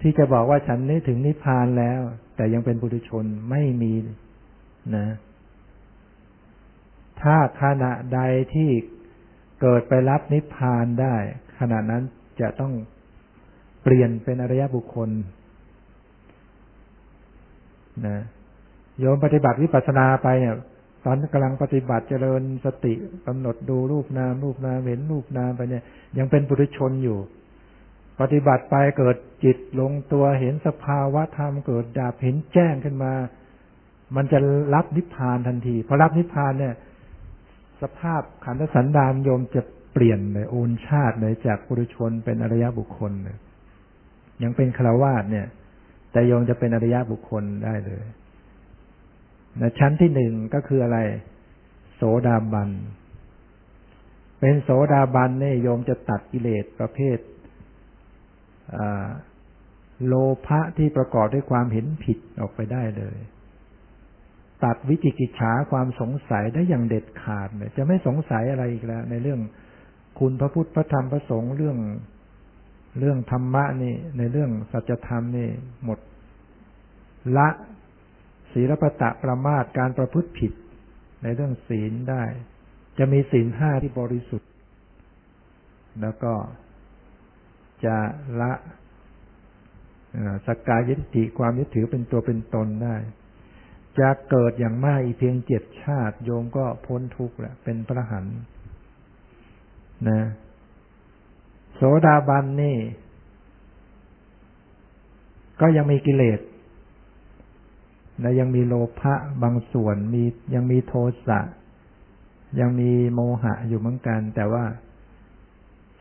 [0.02, 2.00] ที่จะบอกว่าฉันนี้ถึงนิพพานแล้ว
[2.36, 3.94] แต่ยังเป็นปุถุชนไม่มี
[4.96, 5.08] นะ
[7.22, 8.20] ถ้าขณะใด
[8.54, 8.70] ที่
[9.62, 11.16] เกิดไปรับนิพพานได้
[11.60, 12.04] ขณะนั้น
[12.42, 12.74] จะต้อง
[13.84, 15.10] เปลี่ยนเป็นอริยบุคคล
[18.08, 18.18] นะ
[19.00, 20.56] โยมปฏิบัติวิปัสสนาไปเนี่ย
[21.06, 22.94] ตอนกำลังปฏิบัติเจริญสติ
[23.28, 25.84] กำหนดดูรูปนาม รูปนามเห็นรูปนามไปเนี่ย
[26.18, 27.20] ยังเป็นปุถุชนอยู่
[28.20, 33.14] ปฏิบัติไปเกิดจิตลงตัวเห็นสภาวะธรรมเกิดดาบเห็นแจ้งขึ้นมา
[34.16, 34.40] มันจะ
[34.76, 36.74] รับนิพพานทันทีพอรับนิพพานเนี่ย
[37.82, 39.62] สภาพขันธสันดานโยมจะ
[39.98, 43.38] เปลี่ยนเลยโอนชาติเลยจากปุถุชนเป็นอริยบุคคลเลย
[44.44, 45.48] ยังเป็นฆราวาสเนี่ย
[46.12, 48.04] แต่โยมจะเป็นอริยบุคคลได้เลย
[49.62, 51.00] นะชั้นที่หนึ่งก็คืออะไร
[51.96, 52.70] โสดาบัน
[54.40, 57.18] เป็นโสดาบันเนี่ยโยมจะตัดกิเลสประเภท
[60.06, 60.14] โล
[60.46, 63.18] ภะที่ประกอบด้วยความเห็นผิดออกไปได้เลย
[64.64, 69.40] ตัดวิจิกิจฉาความสงสัยได้อย่างเด็ดขาดเลยจะไม่สงสัยอะไรอีกแล้ว ในเรื่อง
[70.20, 71.78] คุณพระพุทธพระธรรมพระสงฆ์เรื่อง
[73.00, 75.50] เรื่องธรรมะนี่ ในเรื่องสัจธรรมนี่
[75.84, 76.00] หมด
[77.38, 77.50] ละ
[78.52, 80.54] ศีลปตะประมาทการประพฤติผิด
[81.24, 82.24] ในเรื่องศีลได้
[82.98, 84.50] จะมีศีลห้าที่บริสุทธิ์
[86.02, 86.34] แล้วก็
[87.86, 87.98] จะ
[88.42, 88.54] ละ
[90.48, 92.96] สกกายยึดติความยึดถือเป็นตัวเป็นตนได้
[94.00, 98.26] จะเกิดอย่างมากอีเพียงเจ็ดชาติ โยมก็พ้นทุกข์แหละเป็นพระหัน
[100.10, 100.22] นะ
[101.76, 102.78] โสดาบันนี่
[105.62, 106.40] ก็ยังมีกิเลส
[108.22, 110.24] และยังมีโลภะบางส่วนมี
[110.56, 110.94] ยังมีโท
[111.28, 111.40] สะ
[112.60, 114.66] ยังมีโมหะอยู่เหมือนกัน แต่ว่า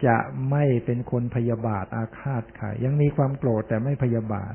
[0.07, 0.17] จะ
[0.51, 4.55] ไม่เป็นคนพยาบาทอาฆาตใครยังมีความโกรธแต่ไม่พยาบาท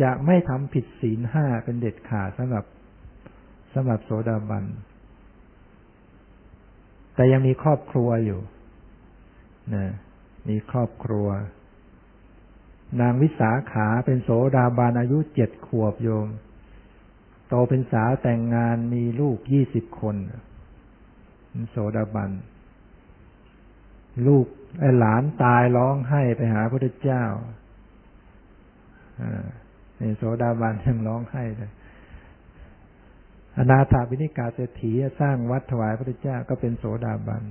[0.00, 2.64] จะไม่ทำผิดศีลห้าเป็นเด็ดขาดสำหรับ
[3.74, 4.64] สำหรับโสดาบัน
[7.18, 8.40] แต่ยังมีครอบครัวอยู่
[9.74, 9.86] นะ
[10.48, 11.28] มีครอบครัว
[13.00, 16.28] นางวิสาขาเป็นโสดาบันอายุเจ็ดขวบโยม
[17.48, 20.16] โตเป็นสาวแต่งงานมีลูกยี่สิบคน
[21.70, 22.30] โสดาบัน
[24.26, 24.46] ลูก
[24.80, 27.24] ไอ้หลานตายร้องไห้ไปหาพระเจ้า
[29.96, 31.70] เนี่โสดาบันยังร้องไห้เลย
[33.58, 37.42] อนาถาบินิกาเศรษฐีสร้างวัดถวายพระเจ้าก็เป็นโสดาบัน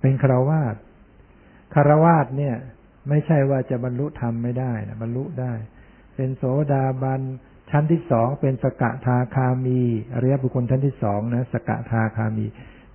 [0.00, 0.76] เป็นคารวาส
[1.74, 2.56] คารวาสเนี่ย
[3.08, 5.52] ไม่ใช่ว่าจะบรรลุธรรมไม่ได้นะบรรลุได้
[6.16, 7.20] เป็นโสดาบัน
[7.70, 9.80] ชั้นที่สองเป็นสกทาคามี
[10.14, 12.44] อริยบุคคลชั้นที่สองนะสกทาคามี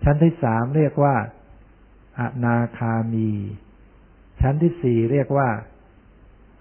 [0.03, 1.15] ชั้นที่สามเรียกว่า
[2.19, 3.29] อนาคามี
[4.41, 5.49] ชั้นที่สี่เรียกว่า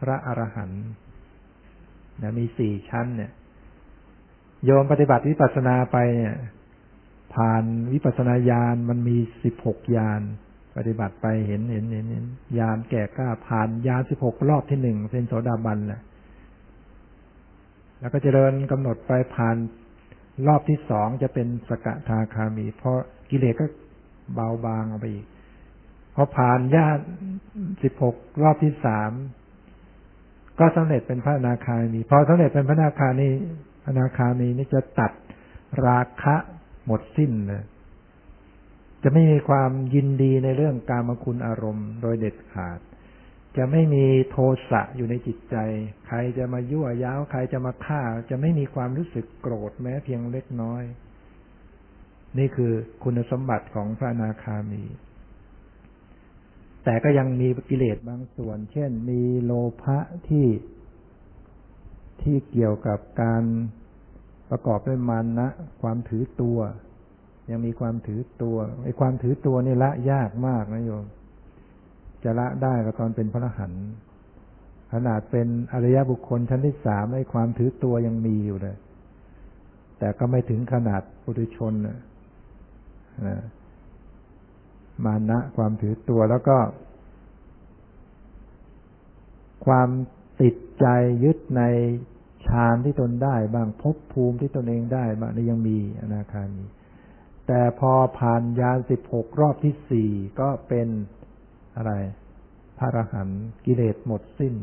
[0.00, 0.84] พระอรหันต์
[2.22, 3.32] นะมีสี่ชั้นเนี่ย
[4.66, 6.36] โยมปฏิบัติวิปัสสนาไปเนี่ย
[7.34, 10.20] ผ่านวิปัสสนาญาณมันมีสิบหกญาณ
[10.76, 12.24] ปฏิบัติไปเห็นเห็นเห็นเห็น
[12.58, 16.00] ยานแก่กล้าผ่านยานสิบหกรอบที่หนึ่งเป็นโสดาบันแหละ
[18.00, 19.56] แล้วก็เจริญกำหนดไปผ่าน
[20.46, 22.98] รอบที่สองจะเป็นสกทาคามี เพราะ
[23.30, 23.66] กิเลสก็
[24.34, 25.26] เบาบางออกไปอีก
[26.14, 27.04] พอผ่านญาติ
[27.82, 29.10] สิบหกรอบที่สาม
[30.58, 33.28] ก็สำเร็จเป็นพระนาคามีพอสำเร็จเป็นพระนาคานี
[33.88, 35.12] พระนาคามีนี่จะตัด
[35.86, 36.36] ราคะ
[36.86, 37.64] หมดสิ้นเลย
[39.02, 42.78] จะไม่มีความยินดีในเรื่องการมคุณอารมณ์โดยเด็ดขาด
[43.56, 44.36] จะไม่มีโท
[44.70, 45.56] สะอยู่ในจิตใจ
[46.06, 50.82] ใครจะมายั่วย้าวใครจะมาฆ่า จะไม่มีความรู้สึกโกรธแม้เพียงเล็กน้อย
[52.38, 52.72] นี่คือ
[53.02, 54.84] คุณสมบัติของพระนาคามี
[56.84, 60.46] แต่ก็ยังมีกิเลสบางส่วน เช่น มีโลภะที่
[62.22, 63.42] ที่เกี่ยวกับการ
[64.50, 65.48] ประกอบด้วยมันนะ
[65.82, 66.58] ความถือตัว
[67.50, 71.04] ยังมีความถือตัวไอ้ความถือตัวนี่ละยากมากนะโยม
[72.24, 73.86] จะละได้ก็ตอนเป็นพระอรหันต์
[74.92, 78.76] ขนาดเป็นอริยบุคคลชั้นที่สามไอ้ความถือตัวยังมีอยู่เลย
[79.98, 81.98] แต่ก็ไม่ถึงขนาดปุถุชนนะ
[85.04, 86.58] มานะความถือตัวแล้วก็
[89.66, 89.88] ความ
[90.40, 90.86] ติดใจ
[91.24, 91.62] ยึดใน
[92.46, 96.64] ฌานที่ตนได้บ้างภพภูมิที่ตนเองได้บ้างนี่ยังมีอนาคามี
[97.46, 100.88] แต่พอผ่านยานสิบหกรอบที่สี่ก็เป็น
[101.76, 101.92] อะไร
[102.78, 104.54] พระอรหันต์กิเลสหมดสิ้น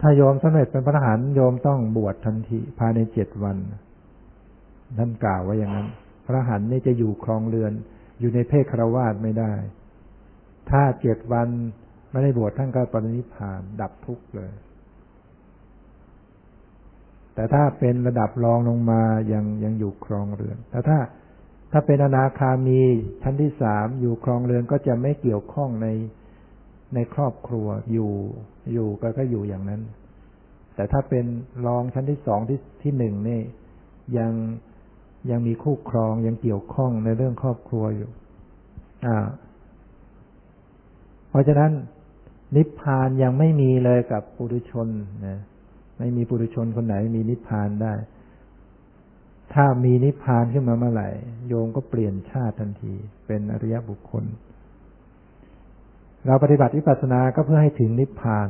[0.00, 3.56] ถ้าโยมสำเร็จเป็นพระอรหันต์โยมต้องบวชทันทีภายในเจ็ดวัน
[4.98, 5.88] ท่านกล่าวไว้อย่างนั้น
[6.26, 7.72] พระอรหันต์นี่จะอยู่ครองเรือน
[8.20, 9.52] อยู่ในเพศครวาสไม่ได้
[10.70, 11.48] ถ้าเจ็ดวัน
[12.12, 14.52] ไม่ได้บวชท่านก็ปรินิพพานดับทุกข์เลย
[17.34, 20.98] แต่ถ้าเป็นระดับรองลงมายังยังอยู่ครองเรือน แต่ถ้า
[21.72, 22.80] ถ้าเป็นอนาคามี
[23.22, 25.88] ชั้นที่สามอยู่ครองเรือนก็จะไม่เกี่ยวข้องใน
[26.94, 28.12] ในครอบครัวอยู่
[28.72, 29.82] อยู่ก็ก็อยู่อย่างนั้น
[30.74, 31.24] แต่ถ้าเป็น
[31.66, 33.40] รองชั้นที่สองที่ที่หนึ่งนี่
[34.18, 34.32] ยัง
[35.30, 38.10] ยังมีคู่ครองยังเกี่ยวข้องในเรื่องครอบครัวอยู่
[39.06, 39.16] อ่า
[41.30, 41.72] เพราะฉะนั้น
[42.56, 44.88] นิพพานยังไม่มีเลยกับปุถุชน
[45.26, 45.38] นะ
[45.98, 47.94] ไม่มีปุถุชนคนไหนมีนิพพานได้
[49.54, 51.08] ถ้ามีนิพพานขึ้นมาเมื่อไหร่
[51.48, 52.94] โยมก็เปลี่ยนชาติทันที
[53.26, 54.24] เป็นอริยบุคคล
[56.26, 58.48] เราปฏิบัติวิปัสสนาก็เพื่อให้ถึงนิพพาน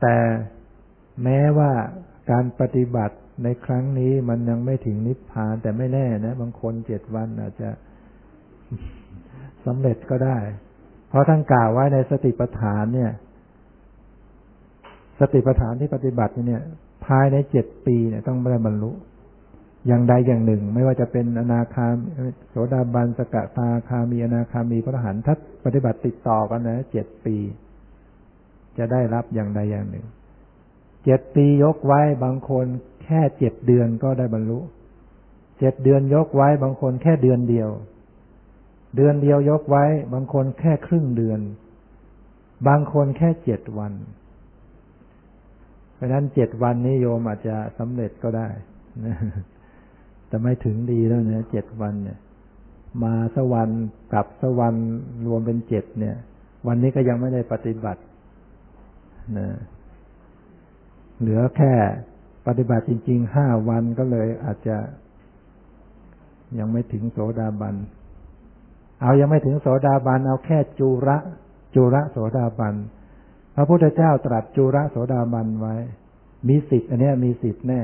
[0.00, 0.16] แต่
[1.24, 1.72] แม้ว่า
[2.30, 7.70] การปฏิบัติในครั้งนี้มันยังไม่ถึงนิพพาน แต่ไม่แน่นะ บางคนเจ็ดวันอาจจะ
[9.66, 10.38] สำเร็จก็ได้
[11.12, 13.10] เพราะท่านกล่าวไว้ในสติปัฏฐานเนี่ย
[15.20, 16.62] สติปัฏฐานที่ปฏิบัติเนี่ย
[17.06, 18.92] ภายในเจ็ดปีเนี่ยต้องได้บรรลุ
[19.86, 21.94] อย่างใดอย่างหนึ่ง ไม่ว่าจะเป็นอนาคาม
[22.48, 27.36] โสดาบันสกตาคามีอนาคามีพระหันทัศปฏิบัติติดต่อกันนะเจ็ดปี
[28.78, 30.06] จะได้รับอย่างใดอย่างหนึ่ง
[31.04, 32.66] เจ็ดปียกไว้บางคน
[33.04, 34.58] แค่เจ็ดเดือนก็ได้บรรลุ
[35.58, 37.70] เจ็ดเดือนยกไว้บางคนแค่เดือนเดียว
[38.96, 41.40] เดือนเดียวยกไว้ บางคนแค่ครึ่งเดือน
[42.68, 43.92] บางคนแค่เจ็ดวัน
[45.94, 48.48] เพราะนั้นเจ็ดวันนี้โยมอาจจะสำเร็จก็ได้
[50.28, 52.18] แต่ไม่ถึงดีแล้วเนี่ยเจ็ดวันเนี่ย
[53.04, 54.88] มาสวรรค์กับสวรรค์
[55.26, 56.16] รวมเป็นเจ็ดเนี่ย
[56.66, 58.02] วันนี้ก็ยังไม่ได้ปฏิบัติ
[59.38, 59.48] นะ
[61.20, 61.72] เหลือแค่
[62.46, 64.76] ปฏิบัติจริงๆห้าวันก็เลยอาจจะ
[66.58, 67.74] ยังไม่ถึงโสดาบัน
[69.02, 71.16] เอายังไม่ถึงโสดาบันเอาแค่จุระ
[71.74, 72.74] จุระโสดาบัน
[73.54, 75.74] พระพุทธเจ้าตรัสจุระโสดาบันไว้
[76.48, 77.80] มีสิทธิ์อันนี้มีสิทธิ์แน่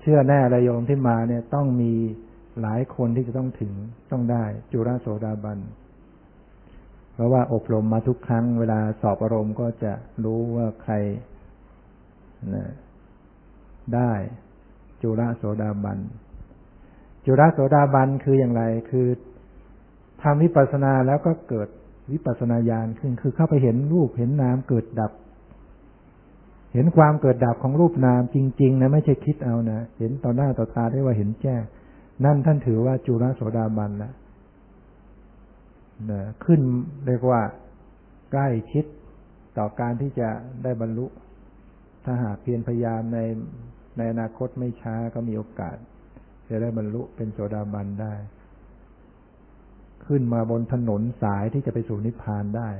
[0.00, 1.92] เชื่อแน่ระโยมที่มาเนี่ยต้องมี
[2.60, 3.72] หลายคนที่จะต้องถึง
[4.10, 5.58] ต้องได้จุระโสดาบัน
[7.14, 9.92] เพราะว่าอบรมมาทุกครั้ง เวลาสอบอารมณ์ก็จะ
[10.24, 10.94] รู้ว่าใคร
[12.54, 12.64] นะ
[13.94, 14.12] ได้
[15.02, 15.98] จุระโสดาบัน
[17.26, 19.06] จุระโสดาบันคืออย่างไร คือ
[20.24, 21.68] ทำวิปัสสนาแล้วก็เกิด
[22.12, 25.12] วิปัสสนาญาณขึ้น คือเข้าไปเห็นรูปเห็นนามเกิดดับ
[26.72, 31.62] เห็นความเกิดดับของรูปนามจริง ๆ นะ ไม่ใช่คิดเอานะ เห็นต่อหน้าต่อตาได้ว่าเห็นแจ้ง
[32.24, 34.10] นั่นท่านถือว่าจุลโสดาบันละ
[36.10, 36.60] นะขึ้น
[37.06, 37.40] เรียกว่า
[38.32, 38.84] ใกล้ชิด
[39.58, 40.28] ต่อการที่จะ
[40.62, 41.06] ได้บรรลุ
[42.04, 43.18] ถ้าหากเพียรพยายามใน
[43.96, 45.76] ในอนาคตไม่ช้าก็มีโอกาส
[46.48, 48.14] จะได้บรรลุเป็นโสดาบันได้
[50.08, 52.70] ขึ้นมาบนถนนสายที่จะไปสู่นิพพานได้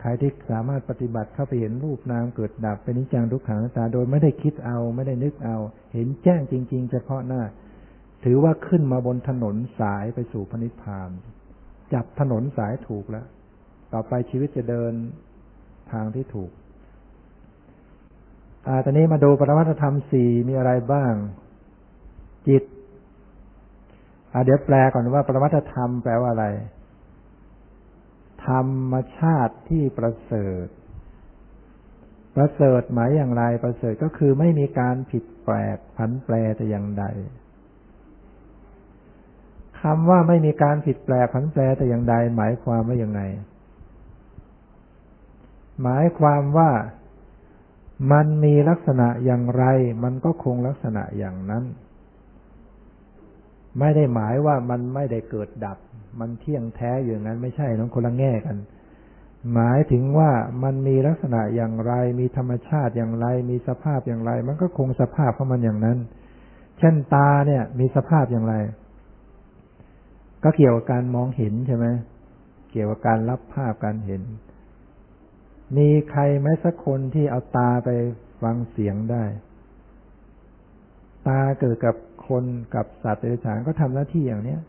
[0.00, 5.56] ใครที่สามารถปฏิบัติเข้าไปเห็นรูปนามเกิดดับเป็นนิจังทุกขังตาโดยไม่ได้คิดเอาไม่ได้นึกเอา
[5.94, 7.42] เห็นแจ้งจริง ๆ เฉพาะหน้า
[8.24, 11.10] ถือว่าขึ้นมาบนถนนสายไปสู่พระนิพพาน
[11.92, 13.26] จับถนนสายถูกแล้ว
[13.92, 14.92] ต่อไปชีวิตจะเดิน
[15.92, 16.50] ทางที่ถูก
[18.66, 21.14] อ่าตอนนี้มาดูปรมัตธรรมสี่มีอะไรบ้าง
[22.48, 22.62] จิต
[24.44, 26.46] เดี๋ยวแปลก่อนว่าปรมัตธรรมแปลว่าอะไร
[28.46, 30.66] ธรรมชาติที่ประเสริฐ
[32.34, 37.04] ประเสริฐหมายอย่างไร ประเสริฐก็คือไม่มีการผิดแปลกผันแปรแต่อย่างใด
[39.80, 43.22] คำว่าไม่มีการผิดแปลกผันแปรแต่อย่างใด หมายความว่าอย่างไง
[45.82, 46.70] หมายความว่า
[48.12, 49.64] มันมีลักษณะอย่างไร
[50.04, 51.64] มันก็คงลักษณะอย่างนั้น
[53.78, 55.78] ไม่ได้หมายว่ามันไม่ได้เกิดดับ
[56.20, 58.56] มันเที่ยงแท้อยู่อย่างนั้นไม่ใช่น้องคนละแง่กัน
[59.54, 60.30] หมายถึงว่า
[60.62, 65.98] มันมีลักษณะอย่างไร มีธรรมชาติอย่างไร มีสภาพอย่างไร มันก็คงสภาพของมันอย่างนั้น
[66.78, 68.54] เช่นตาเนี่ย มีสภาพอย่างไร
[70.44, 71.86] ก็เกี่ยวกับการมองเห็นใช่ไหม
[72.70, 74.22] เกี่ยวกับการรับภาพการเห็น
[75.76, 77.88] มีใครไหมสักคนที่เอาตาไป
[78.42, 79.24] ฟังเสียงได้
[81.28, 81.94] ตาเกิดกับ
[82.28, 84.60] คนกับสัตว์เดรัจฉานก็ทำหน้าที่อย่างเนี้ย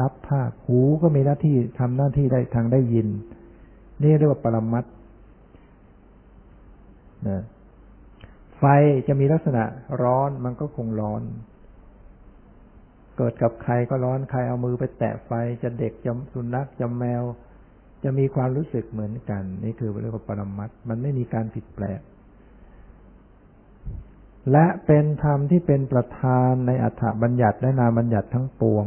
[0.00, 3.08] รับภาพหูก็มีหน้าที่ทำหน้าที่ได้ทางได้ยิน
[4.02, 4.84] นี่เรียกว่าปรมัต
[7.28, 7.42] นะ
[8.58, 8.64] ไฟ
[9.08, 9.64] จะมีลักษณะ
[10.02, 11.22] ร้อนมันก็คงร้อน
[13.16, 15.30] เกิดกับใครก็ร้อนใครเอามือไปแตะไฟ
[15.62, 17.22] จะเด็กจะสุนัขจะแมว
[18.04, 22.00] จะมีความรู้สึกเหมือนกัน นี่คือเรียกว่าปรมัตมันไม่มีการผิดแปลก
[24.50, 28.86] และเป็นธรรมที่เป็นประธานในอัฏฐบัญญัติและนาบัญญัติทั้งปวง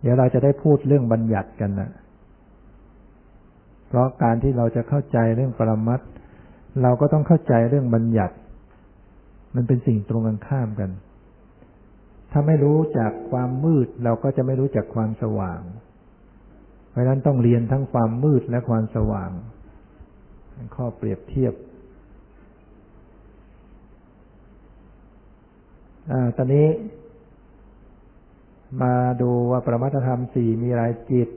[0.00, 1.90] เดี๋ยวเราจะได้พูดเรื่องบัญญัติกันนะ
[3.88, 6.00] เพราะการที่เราจะเข้าใจเรื่องปรมัต
[6.82, 8.34] เราก็ต้องเข้าใจเรื่องบัญญัติ
[9.54, 10.90] มันเป็นสิ่งตรงกันข้ามกัน
[12.32, 15.60] ถ้าไม่รู้จากความมืด เราก็จะไม่รู้จักความสว่าง
[16.90, 19.30] เพราะนั้นต้องเรียนทั้งความมืดและความสว่าง
[20.76, 21.52] ข้อเปรียบเทียบ
[26.10, 26.66] อตอนนี้
[28.82, 31.28] มาดูว่าประมัตธรรมสี่มีอะไรจิต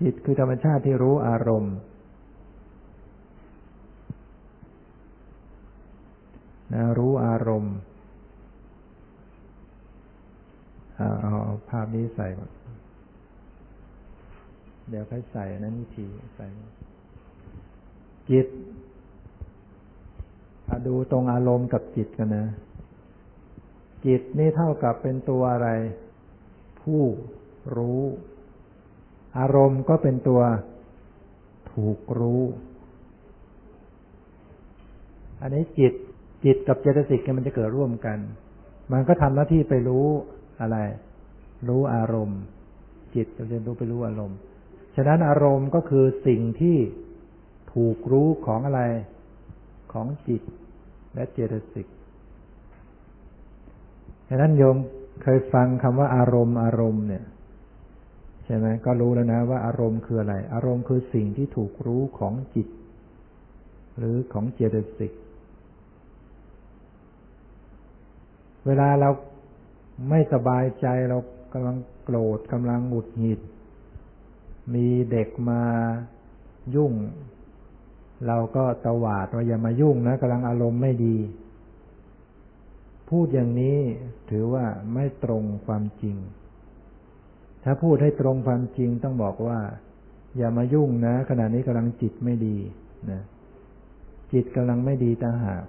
[0.00, 1.74] จิตคือธรรมชาติที่รู้อารมณ์
[6.72, 7.74] นะรู้อารมณ์
[10.96, 11.34] เอาเอา
[11.68, 12.50] ภาพนี้ใส่ก่อน
[14.88, 16.46] เดี๋ยวค่อยใส่นั้นวิธีใส่
[18.30, 18.46] จิต
[20.86, 22.46] ดูตรงอารมณ์กับจิตกันนะ
[24.06, 25.68] จิตนี่เท่ากับเป็นตัวอะไร
[26.82, 27.02] ผู้
[27.76, 28.02] รู้
[29.38, 30.40] อารมณ์ก็เป็นตัว
[31.72, 32.42] ถูกรู้
[35.40, 35.92] อันนี้จิต
[36.44, 38.18] จิตกับเจตสิกมันจะเกิดร่วมกัน
[38.92, 40.06] มันก็ทำหน้าที่ไปรู้
[40.60, 40.76] อะไร
[41.68, 42.40] รู้อารมณ์
[43.14, 44.38] จิตจะเรียนรู้ไปรู้อารมณ์
[44.96, 46.76] ฉะนั้นอารมณ์ก็คือสิ่งที่
[47.74, 48.82] ถูกรู้ของอะไร
[49.92, 50.42] ของจิต
[51.14, 51.86] และเจตสิก
[54.34, 54.76] ดังนั้นโยม
[55.22, 57.24] เคยฟังคำว่าอารมณ์อารมณ์เนี่ย
[58.44, 62.68] ใช่ไหมก็รู้แล้วนะว่าอารมณ์คืออะไร อารมณ์คือสิ่งที่ถูกรู้ของจิต
[63.98, 65.12] หรือของเจตสิก
[68.66, 69.10] เวลาเรา
[70.10, 71.18] ไม่สบายใจเรา
[71.52, 73.40] กำลังโกรธกำลังหงุดหงิด
[74.74, 75.62] มีเด็กมา
[76.74, 76.92] ยุ่ง
[78.26, 81.16] เราก็ตวาดว่าอย่ามายุ่งนะกำลังอารมณ์ไม่ดี
[83.10, 83.78] พูดอย่างนี้
[84.30, 86.16] ถือว่าไม่ตรงความจริง
[87.64, 89.60] ถ้าพูดให้ตรงความจริงต้องบอกว่า
[90.36, 92.56] อย่ามายุ่งนะ ขณะนี้กำลังจิตไม่ดี
[93.10, 93.20] นะ
[94.32, 95.64] จิตกำลังไม่ดีต่างหาก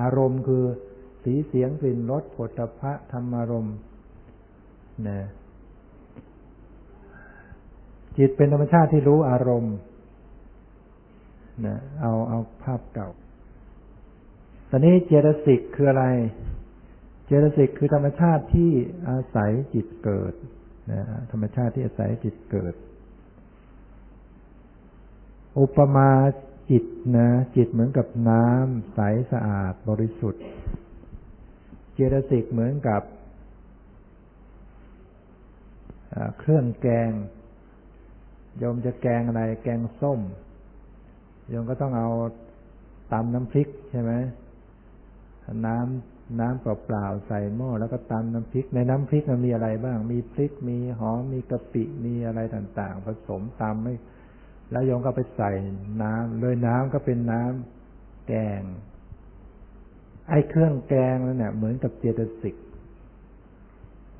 [0.00, 0.64] อารมณ์คือ
[1.22, 3.76] สีเสียงกลิ่นรสผลพระธรรมารมณ์
[5.08, 5.20] นะ
[8.16, 9.76] จิตเป็นธรรมชาติที่รู้อารมณ์
[11.66, 13.10] นะเอาเอาภาพเก่า
[14.70, 16.04] ตอนนี้เจตสิกคืออะไร
[17.30, 18.70] เจตสิกคือธรรมชาติที่
[19.08, 20.34] อาศัยจิตเกิด
[20.92, 22.74] นะธรรมชาติที่อาศัยจิตเกิด
[25.58, 26.10] อุปมา
[26.70, 26.84] จิต
[27.16, 29.00] นะจิตเหมือนกับน้ำใส
[29.32, 30.44] สะอาดบริสุทธิ์
[31.94, 33.02] เจตสิกเหมือนกับ
[36.38, 37.10] เครื่องแกง
[38.58, 40.20] โยมจะแกงอะไร แกงส้ม
[41.48, 42.08] โยมก็ต้องเอา
[43.12, 44.12] ตำน้ำพริกใช่ไหม
[45.66, 53.94] น้ำ น้ำเปล่าๆใส่หม้อแล้วก็ตำน้ำพริก ในน้ำพริกมันมีอะไรบ้าง มีพริกมีหอมมีกะปิมีอะไรต่าง ๆ ผสมตำไม่
[54.70, 55.50] แล้วโยงก็ไปใส่
[56.02, 58.62] น้ำเลยน้ำก็เป็นน้ำแกง
[60.28, 62.56] ไอ้เครื่องแกงนั่นเนี่ยเหมือนกับเจตสิก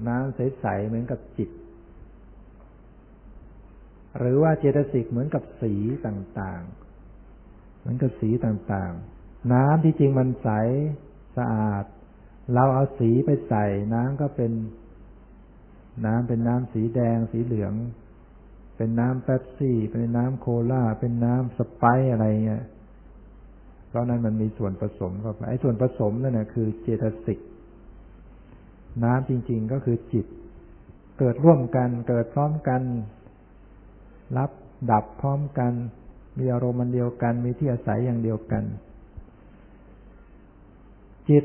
[0.08, 1.50] น้ำใสๆเหมือนกับจิต
[4.18, 5.74] หรือว่าเจตสิกเหมือนกับสี
[6.06, 10.48] ต่างๆ เหมือนกับสีต่างๆ น้ำที่จริงมันใส
[11.36, 11.84] สะอาด
[12.54, 14.52] เราเอาสีไปใส่น้ำก็เป็น
[16.06, 17.74] น้ำเป็นน้ำสีแดงสีเหลือง
[18.76, 22.64] เป็นน้ำแป๊บซี่ เป็นน้ำโคลาเป็นน้ำสไปอะไรเงี้ย
[23.88, 27.38] เพราะนั้นมันมีส่วนผสมเข้าไปไอ้ส่วนผสมนั่นแหะคือเจตสิก
[29.04, 30.26] น้ำจริง ๆก็คือจิต
[31.18, 32.82] เกิดร่วมกันเกิดพร้อมกัน
[34.36, 34.50] รับ
[34.90, 35.72] ดับพร้อมกัน
[36.38, 38.64] มีอารมณ์มันเดียวกัน มีที่อาศัยอย่างเดียวกัน
[41.28, 41.44] จิต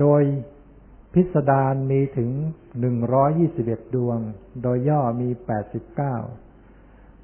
[0.00, 0.22] โดย
[1.14, 2.30] พิสดารมีถึง
[2.80, 4.18] หนึ่งร้อยี่สิบเอ็ดดวง
[4.62, 6.16] โดยย่อมีแปดสิบเก้า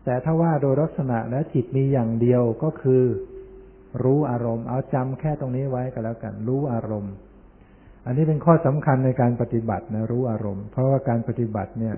[0.04, 3.04] แต่ถ้าว่าโดยลักษณะและจิตมีอย่างเดียวก็คือ
[4.02, 7.14] รู้อารมณ์ เอาจำแค่ตรงนี้ไว้ก็แล้วกัน รู้อารมณ์
[8.06, 11.96] อันนี้เป็นข้อสำคัญในการปฏิบัตินะ รู้อารมณ์ เพราะว่าการปฏิบัติเนี่ย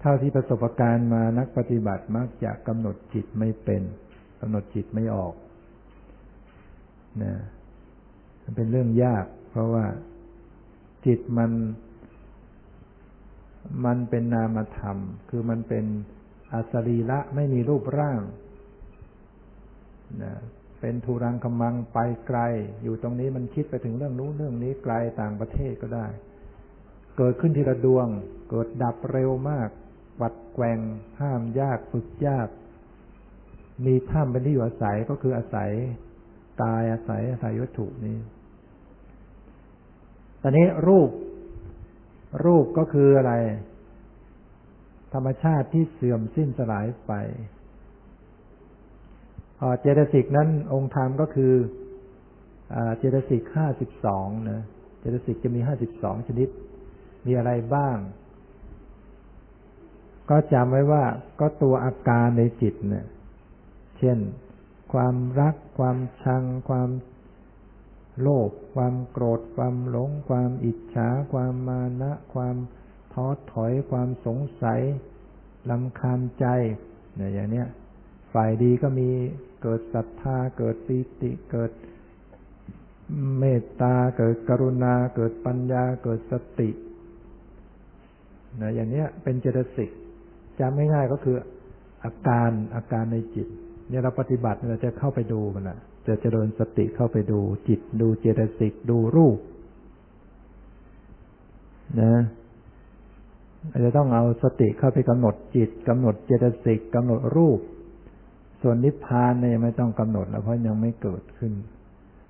[0.00, 3.82] เท่าที่ประสบการณ์มานักปฏิบัติมักจะกำหนดจิตไม่เป็น
[4.40, 5.34] กำหนดจิตไม่ออก
[7.22, 7.34] นะ
[8.46, 9.84] มันเป็นเรื่องยาก เพราะว่า
[11.06, 11.50] จิตมัน
[13.84, 14.98] มันเป็นนามธรรม
[15.30, 15.84] คือมันเป็น
[16.52, 18.20] อสรีละไม่มีรูปร่าง
[20.22, 20.34] นะ
[20.80, 22.38] เป็นทุรังคมังไปไกล
[22.82, 26.06] อยู่ตรงนี้มันคิดไปถึงเรื่องนู้นเรื่องนี้ไกลต่างประเทศก็ได้
[27.16, 28.06] เกิดขึ้นทีละดวง
[28.50, 29.68] เกิดดับเร็วมาก
[30.20, 30.78] วัดแกว่ง
[31.20, 32.48] ห้ามยากฝึกยาก
[33.86, 35.70] มีถ้ำเป็นที่อยู่อาศัยก็คืออาศัย
[36.62, 38.16] ตายอาศัยอาศัยวัตถุนี้
[40.46, 41.10] อนนี้รูป
[42.44, 43.32] รูปก็คืออะไร
[45.14, 47.12] ธรรมชาติที่เสื่อมสิ้นสลายไป
[49.80, 51.52] เจตสิกนั้นองค์ธรรมก็คือ
[52.98, 54.62] เจตสิกห้าสิบสองนะ
[54.98, 56.48] เจตสิกจะมีห้าสิบสองชนิด
[57.26, 57.96] มีอะไรบ้าง
[60.30, 61.04] ก็จำไว้ว่า
[61.40, 63.06] ก็ตัวอาการในจิตเนะี่ย
[63.98, 64.18] เช่น
[64.92, 66.88] ความรัก ความชัง ความ
[68.20, 72.56] โลภความโกรธความหลง ความอิจฉา ความมานะ ความ
[73.12, 74.80] ท้อถอย ความสงสัย
[75.70, 76.46] ลำคาญใจ
[77.14, 77.66] เนี่ยอย่างเนี้ย
[78.32, 79.08] ฝ่ายดีก็มี
[79.62, 81.70] เกิดศรัทธา เกิดปีติเกิด
[83.38, 86.70] เมตตา เกิดกรุณา เกิดปัญญา เกิดสติ
[88.60, 89.90] นะอย่างเนี้ยเป็นเจตสิก
[90.60, 91.36] จำไม่ง่ายก็คือ
[92.04, 93.46] อาการอาการในจิต
[93.88, 95.78] เนี่ยเราปฏิบัติเราจะเข้าไปดูมันนะ
[96.08, 99.38] จะเจริญสติเข้าไปดูจิตดูเจตสิกดูรูป
[102.00, 102.14] นะ
[103.70, 107.60] อาจจะต้องเอาสติเข้าไปกำหนดจิตกำหนดเจตสิกกำหนดรูป
[108.62, 111.52] ส่วนนิพพานเนี่ยไม่ต้องกำหนดแล้วเพราะยังไม่เกิดขึ้น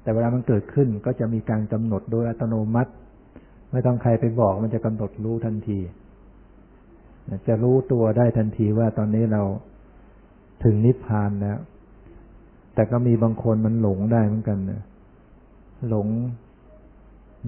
[0.02, 2.92] แต่เวลามันเกิดขึ้นก็จะมีการกำหนดโดยอัตโนมัติ
[3.72, 5.78] ไม่ต้องใครไปบอกมันจะกำหนดรู้ทันที
[7.48, 9.42] จะรู้ตัวได้ทันทีว่าตอนนี้เรา
[10.64, 11.58] ถึงนิพพานแล้ว
[12.76, 14.82] แต่ก็มีบางคนมันหลงได้เหมือนกันนะ
[15.88, 16.08] หลง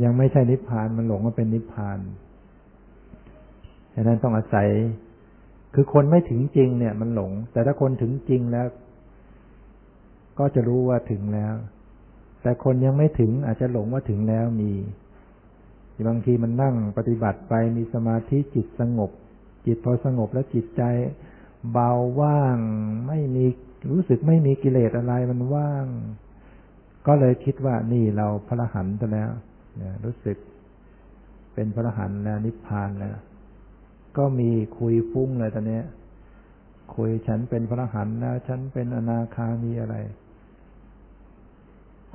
[0.03, 1.99] ยังไม่ใช่นิพพานมันหลงว่าเป็นนิพพาน
[3.95, 4.69] ฉะนั้นต้องอาศัย
[5.75, 8.67] คือคนไม่ถึงจริงเนี่ย มันหลง แต่ถ้าคนถึงจริงแล้ว
[10.39, 11.55] ก็จะรู้ว่าถึงแล้ว
[12.43, 14.73] แต่คนยังไม่ถึงอาจจะหลงว่าถึงแล้วมี
[16.09, 19.11] บางทีมันนั่งปฏิบัติไปมีสมาธิจิตสงบ
[19.67, 20.83] จิตพอสงบแล้วจิตใจ
[21.73, 22.59] เบาว่าง
[23.07, 23.47] ไม่มี
[23.91, 25.87] รู้สึกไม่มีกิเลสอะไรมันว่าง
[27.07, 29.31] ก็เลยคิดว่านี่เราพระหันต์แล้ว
[30.05, 30.37] รู้สึก
[31.55, 33.17] เป็นพระหันต์แล้วนิพพานแล้ว
[34.17, 35.81] ก็มีคุยฟุ้งเลยตอนนี้
[36.95, 39.97] คุยฉันเป็นพระหันต์แล้วฉันเป็นอนาคามีอะไร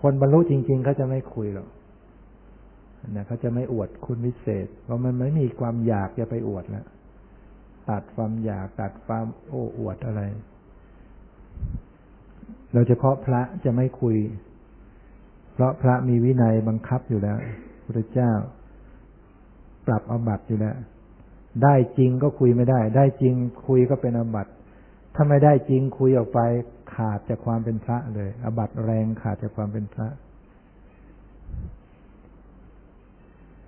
[0.01, 1.69] คนบรรลุจริง ๆเขาจะไม่คุยหรอก
[3.15, 6.86] นะเขาจะไม่อวดคุณวิเศษ เพราะมันไม่มีความอยากจะไปอวดแล้ว
[7.89, 10.21] ตัดความอยากตัดความโอ้อวดอะไร
[12.74, 14.17] เราเฉพาะพระจะไม่คุย
[15.53, 17.38] เพราะพระมีวินัยบังคับอยู่แล้ว
[17.86, 18.32] พระเจ้า
[19.88, 20.76] ปรับอบัตอยู่แล้ว
[21.63, 23.34] ได้จริงก็คุยไม่ได้ ได้จริง
[23.67, 24.47] คุยก็เป็นอบัต
[25.15, 26.39] ถ้าไม่ได้จริงคุยออกไป
[26.93, 30.07] ขาดจากความเป็นพระเลย อบัตแรงขาดจากความเป็นพระ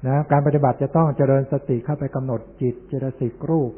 [0.07, 3.71] นะการปฏิบัติจะต้องเจริญสติเข้าไปกำหนดจิตเจตสิกรูป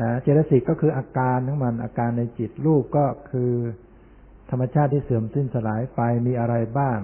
[0.00, 3.52] นะเจตสิกก็คืออาการทั้งมันอาการในจิตรูปก็คือ
[4.50, 6.98] ธรรมชาติที่เสื่อมสิ้นสลายไปมีอะไรบ้าง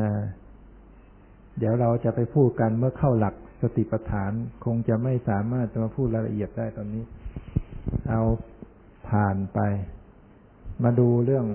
[0.00, 0.12] นะ
[1.58, 4.32] เดี๋ยวเราจะไปพูดกันเมื่อเข้าหลักสติปัฏฐาน
[4.64, 7.04] คงจะไม่สามารถจะมาพูดรายละเอียดได้ตอนนี้
[8.10, 8.22] เอา
[9.08, 9.60] ผ่านไป
[10.84, 11.46] มาดูเรื่อง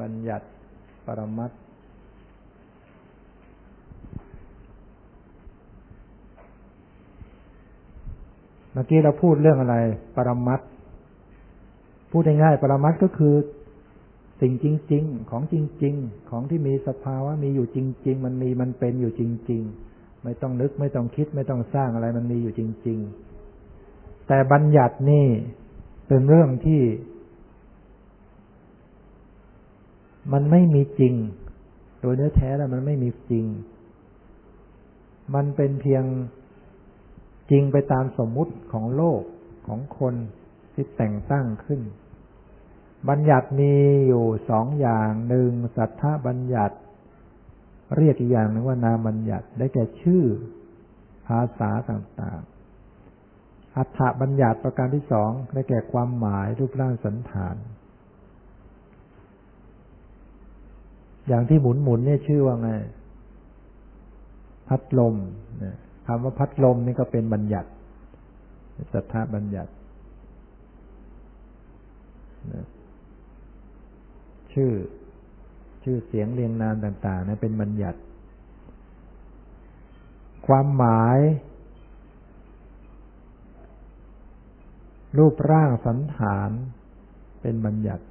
[0.00, 0.46] บัญญัติ
[1.06, 1.50] ปรมัต
[8.78, 9.76] มื่อกี้เราพูดเรื่องอะไร
[10.16, 10.60] ปรมัต
[12.10, 13.34] พูดง่ายๆปรมัตก็คือ
[14.40, 19.62] สิ่งจริง ๆ ของจริง ๆ ของที่มีสภาวะมีอยู่จริง ๆ มันมีมันเป็นอยู่จริง
[19.92, 22.98] ๆ ไม่ต้องนึกไม่ต้องคิด ไม่ต้องสร้างอะไรมันมีอยู่จริง
[23.64, 25.26] ๆ แต่บัญญัตินี่
[26.08, 26.82] เป็นเรื่องที่
[30.32, 31.14] มันไม่มีจริง
[32.00, 33.44] โดยเนื้อแท้แล้วมันไม่มีจริง
[35.34, 36.04] มันเป็นเพียง
[37.50, 39.22] จริงไปตามสมมุติของโลก
[39.66, 40.14] ของคน
[40.74, 41.80] ที่แต่งตั้งขึ้น
[43.08, 43.74] บัญญัติมี
[44.06, 46.76] อยู่สองอย่างหนึ่งสัทธบัญญัติ
[47.96, 50.24] เรียกอีกอย่างนึงว่านามบัญญัติได้แก่ชื่อ
[51.26, 57.56] ภาษาต่างๆ อัฏฐบัญญัติประการที่สองได้แก่ความหมายรูปร่างสันฐาน
[61.28, 62.70] อย่างที่หมุนหมุนเนี่ยชื่อว่าไง
[64.68, 65.14] พัดลม
[66.10, 67.70] คำว่าพัดลมนี่ก็เป็นบัญญัติ
[68.92, 69.72] สัทธาบัญญัติ
[74.52, 74.72] ชื่อ
[75.82, 77.98] ชื่อเสียงเรียงนามต่างๆนะเป็นบัญญัติ
[80.46, 81.18] ความหมาย
[85.18, 86.50] รูปร่างสันฐาน
[87.42, 88.04] เป็นบัญญัติ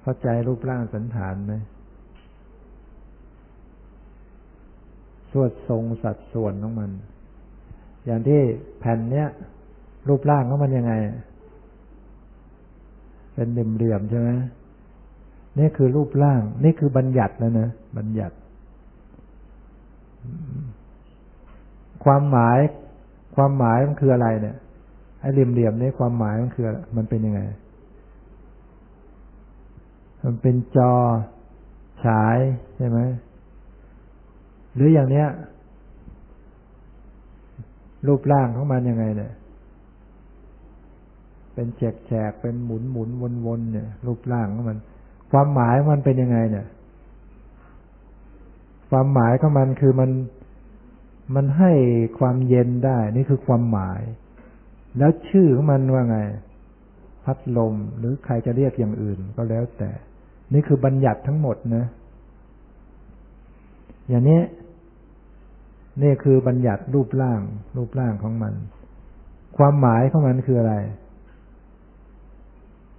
[0.00, 1.54] เข้าใจรูปร่างสันฐานไหม
[5.25, 6.90] ส วดทรงสัดส่วนของมัน
[8.04, 8.40] อย่างที่
[8.78, 9.28] แผ่นเนี้ย
[10.08, 10.92] รูปร่างของมันยังไง
[13.34, 14.30] เป็นเหลี่ยมๆใช่ไหม
[15.58, 17.68] นี่คือรูปร่าง นี่คือบัญญัติแล้วนะ
[17.98, 18.36] บัญญัติ
[22.04, 22.58] ความหมาย
[23.36, 24.56] ความหมายมันคืออะไรเนี่ย
[25.20, 26.64] ไอ้เหลี่ยมๆนี่ความหมายมันคือ
[26.96, 27.40] มันเป็นยังไง
[30.24, 30.92] มันเป็นจอ
[32.04, 32.38] ฉาย
[32.76, 32.98] ใช่ไหม
[34.76, 35.28] หรืออย่างเนี้ย
[38.06, 39.32] รูปร่างของมันยังไงเนี่ย
[41.54, 44.78] เป็นแฉกแฉกเป็นหมุนหมุนวนวนเนี่ย รูปร่างของมัน
[45.30, 46.66] ความหมายมันเป็นยังไง เนี่ย
[48.90, 50.10] ความหมายของมันคือมัน
[51.34, 51.72] มันให้
[52.18, 54.00] ความเย็นได้ นี่คือความหมาย
[54.98, 56.18] แล้วชื่อของมันว่าไง
[57.24, 59.90] พัดลมหรือใครจะเรียกอย่างอื่น ก็แล้วแต่
[60.52, 61.84] นี่คือบัญญัติทั้งหมดนะ
[64.08, 64.40] อย่างนี้
[66.02, 67.40] นี่คือบัญญัติรูปร่าง
[67.76, 68.54] รูปร่างของมัน
[69.56, 70.74] ความหมายของมันคืออะไร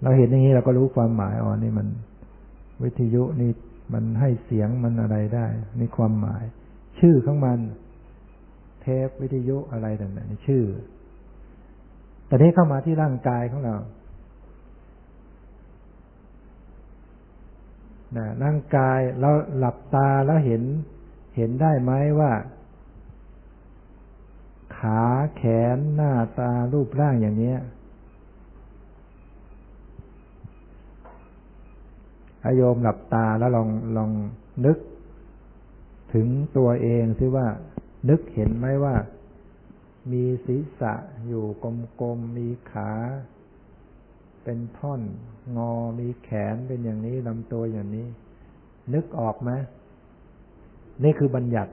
[0.03, 1.87] เราเห็นอย่างนี้เราก็รู้ความหมายอ๋อนี่มัน
[2.83, 3.51] วิทยุนี่
[3.93, 5.45] มันให้เสียงมันอะไรได้
[5.79, 6.43] นี่ความหมาย
[6.99, 7.59] ชื่อของมัน
[8.81, 10.63] เทปวิทยุอะไรต่างๆนี่ชื่อ
[12.27, 13.75] แต่นี้เข้ามาที่ร่างกายของเรา
[18.17, 20.63] นะร่างกายเราหลับตาแล้วเห็น
[21.37, 22.31] เห็นได้ไหมว่า
[24.77, 25.01] ขา
[25.35, 25.43] แข
[25.75, 27.59] นหน้าตารูปร่างอย่างเนี้ย
[32.45, 34.11] อโยมหลับตาแล้วลองลอง
[34.65, 34.77] นึก
[36.13, 37.47] ถึงตัวเองซิว่า
[38.09, 38.95] นึกเห็นไหมว่า
[40.11, 40.93] มีศีรษะ
[41.27, 41.45] อยู่
[42.01, 42.91] กลมๆมีขา
[44.43, 45.01] เป็นท่อน
[45.57, 48.07] งอมีแขนเป็นอย่างนี้ลำตัวอย่างนี้
[48.93, 49.51] นึกออกไหม
[51.03, 51.71] นี่คือบัญญัติ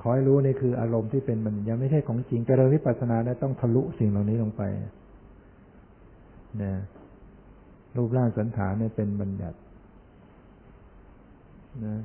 [0.00, 4.62] ขอให้รู้นี่คืออารมณ์ที่เป็นมันยังไม่ใช่ของจริงแต่เราวิปัสสนาได้ต้องทะลุสิ่งเหล่านี้ลงไป
[6.62, 6.72] นะ
[7.96, 9.58] รูปร่างสันฐานเนี่ยเป็นบัญญัติ
[11.86, 11.96] นะ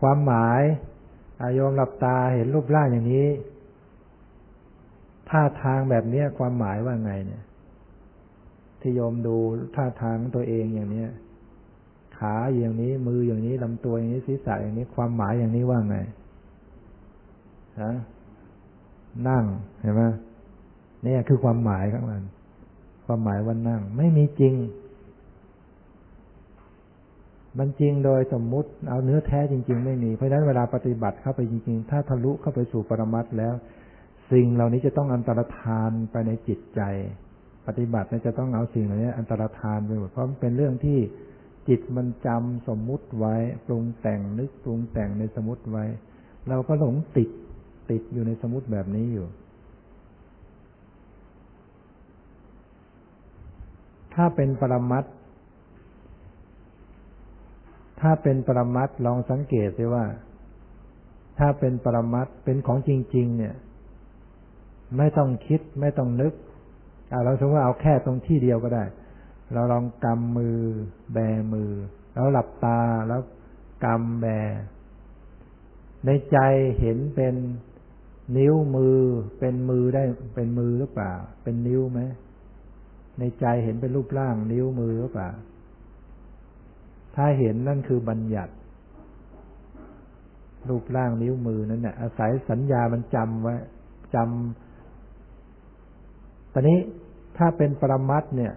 [0.00, 0.62] ความหมาย
[1.42, 3.26] อายมหลับตาเห็นรูปร่างอย่างนี้
[5.30, 7.42] ท่าทางแบบนี้ความหมายว่าไงเนี่ย
[8.80, 9.36] ที่โยมดู
[9.76, 11.10] ท่าทางตัวเองอย่างเนี้ย
[12.22, 15.96] ขาอย่างนี้มืออย่างนี้ลำตัวอย่างนี้ศีรษะอย่างนี้ความหมายอย่างนี้ว่าไง
[17.80, 17.92] ฮะ
[19.28, 19.44] นั่ง
[19.80, 20.02] เห็นไหม
[21.04, 22.22] นี่คือความหมายของมัน
[23.06, 24.54] ความหมายว่านั่ง ไม่มีจริง
[27.58, 33.54] มันจริงโดยสมมุติ เอาเนื้อแท้จริง ๆ ไม่มี เพราะฉะนั้นเวลาปฏิบัติเข้าไปจริง ๆ ถ้าทะลุเข้าไปสู่ปรมัตแล้ว
[34.32, 36.80] สิ่งเหล่านี้จะต้องอันตรธานไปในจิตใจ
[37.66, 40.98] ปฏิบัติจะต้องเอาสิ่งเหล่านี้ อันตรธานไปหมดเพราะมันเป็นเรื่องที่
[41.68, 43.34] จิตมันจำสมมุติไว้
[43.66, 45.84] ปรุงแต่งนึกปรุงแต่งในสมมติไว้
[46.48, 47.30] เราก็หลงติด
[47.90, 49.26] ติดอยู่ในสมมติแบบนี้อยู่
[54.14, 55.04] ถ้าเป็นปรมัต
[58.00, 60.04] ถ้าเป็นปรมัตลองสังเกตสิว่า
[61.38, 63.54] ถ้าเป็นปรมัตเป็นของจริง ๆ เนี่ย
[64.96, 66.32] ไม่ต้องคิดไม่ต้องนึก
[67.24, 68.84] เราสมมติว่าเอาแค่ตรงที่เดียวก็ได้
[69.52, 70.58] เราลองกำมือ
[71.12, 71.18] แบ
[71.54, 71.70] มือ
[72.12, 73.20] แล้วหลับตาแล้ว
[73.84, 74.26] กำแบ
[76.06, 76.38] ในใจ
[76.80, 77.34] เห็นเป็น
[78.36, 78.98] นิ้วมือ
[79.38, 80.02] เป็นมือได้
[80.34, 82.00] เป็นมือหรือเปล่า เป็นนิ้วไหม
[83.18, 85.30] ในใจเห็นเป็นรูปร่างนิ้วมือหรือเปล่า
[87.16, 88.54] ถ้าเห็นนั่นคือบัญญัติ
[90.68, 93.54] รูปร่างนิ้วมือนั่นแหละอาศัยสัญญามันจำไว้
[94.14, 96.78] จำตอนนี้
[97.36, 98.52] ถ้าเป็นปรมัตเนี่ย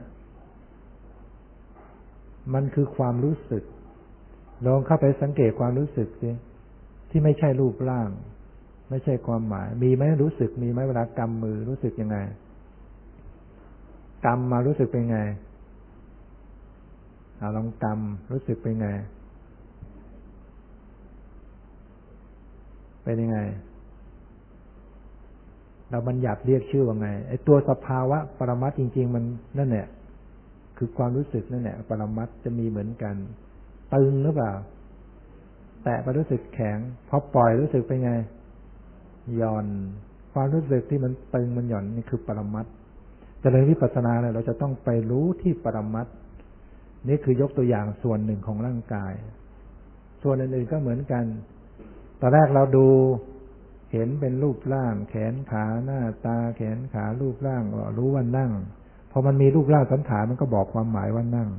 [2.54, 3.64] มันคือความรู้สึก
[4.66, 6.30] ลองเข้าไปสังเกตความรู้สึกสิ
[7.10, 8.10] ที่ไม่ใช่รูปร่าง
[8.90, 12.18] ไม่ใช่ความหมาย มีไหมรู้สึกมีไหมเวลากำมือรู้สึกยังไง
[14.26, 15.20] กรรมารู้สึกเป็นไง
[17.40, 18.90] อาลองกำรู้สึกเป็นไง
[23.04, 23.40] เป็นยังไง
[25.90, 29.24] เราบัญญัติเรียกชื่อว่าไงไอ้ตัวสภาวะปรมัตจริง ๆ มัน
[29.58, 29.88] นั่นแหละ
[30.78, 33.16] คือความรู้สึกนั่นแหละปรมัตจะมีเหมือนกัน
[33.94, 34.54] ตึงหรือเปล่า
[35.84, 36.78] แตะไปรู้สึกแข็ง
[37.10, 38.12] พอปล่อยรู้สึกเป็นไง
[39.36, 39.68] หย่อน
[40.34, 42.66] ความรู้สึกที่มันตึงมันหย่อนนี่คือปรมัต
[43.42, 46.08] จะเลยวิปัสสนาเนี่ยเราจะต้องไปรู้ที่ปรมัต
[47.08, 49.14] นี่คือยกตัวอย่างส่วนหนึ่งของร่างกาย
[50.24, 51.26] ส่วนอื่นๆก็เหมือนกัน
[52.22, 52.88] ตอนแรกเราดู
[53.92, 57.64] เห็นเป็นรูปร่าง แขนขาหน้าตาแขนขารูปร่าง
[57.98, 58.52] รู้ว่านั่ง
[59.16, 61.50] อมันมีรูปร่างสันฐานมันก็บอกความหมายว่านั่ง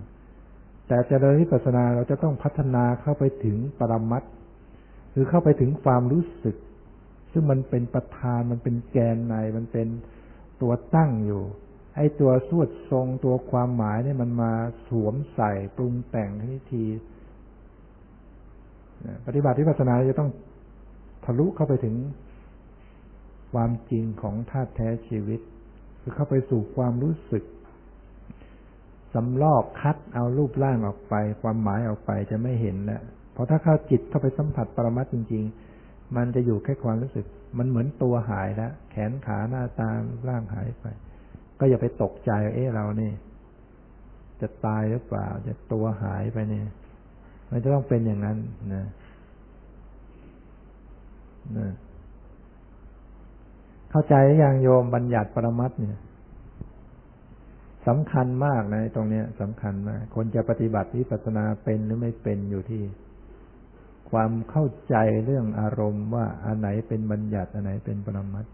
[0.89, 4.23] แต่เจริญวิปัสสนาเราจะต้องพัฒนาเข้าไปถึงปรมัต
[5.15, 6.57] คือเข้าไปถึงความรู้สึก
[7.33, 9.89] ซึ่งมันเป็นประธานมันเป็นแกนในมันเป็น
[10.61, 11.43] ตัวตั้งอยู่
[11.97, 14.53] ไอ้ตัวสวดทรงตัวความหมายเนี่ยมันมา
[14.89, 16.85] สวมใส่ปรุงแต่งทีที
[19.27, 20.31] ปฏิบัติวิปัสสนาจะต้อง
[21.25, 21.95] ทะลุเข้าไปถึง
[23.53, 25.41] ความจริงของธาตุแท้ชีวิต
[26.09, 27.45] คือเข้าไปสู่ความรู้สึก
[29.15, 33.03] สำลอกคัดเอารูปร่างออกไป ความหมายออกไปจะไม่เห็นแล้ว
[33.33, 35.43] เพราะถ้าเข้าจิตเข้าไปสัมผัสปรมัตจริง
[35.79, 37.27] ๆ มันจะอยู่แค่ความรู้สึก
[37.59, 39.91] มันเหมือนตัวหายแล้วแขนขาหน้าตา
[40.29, 40.85] ร่างหายไป
[41.59, 43.13] ก็อย่าไปตกใจเอ๊ะเรานี่
[44.41, 46.67] จะตายหรือเปล่า จะตัวหายไปเนี่ย
[47.51, 48.39] มันจะต้องเป็นอย่างนั้น
[48.75, 48.87] นะ
[51.59, 51.69] นะ
[53.97, 55.99] เข้าใจอย่างโยมบัญญัติปรมัตเนี่ย
[57.87, 62.83] สำคัญมากนะตรงเนี้ยสำคัญมากคนจะปฏิบัติวิปัสสนาเป็นหรือไม่เป็นอยู่ที่
[64.11, 68.45] ความเข้าใจเรื่องอารมณ์ว่าอันไหนเป็นบัญญัติอันไหนเป็นปรมัต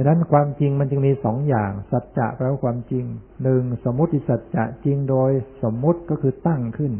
[0.00, 3.04] ดังนั้นความจริงมันจึงมีสองอย่าง สัจจะแปลว่าความจริง
[3.42, 5.30] หนึ่งสมมติสัจจะจริงโดย
[5.62, 6.92] สมมุติก็คือตั้งขึ้น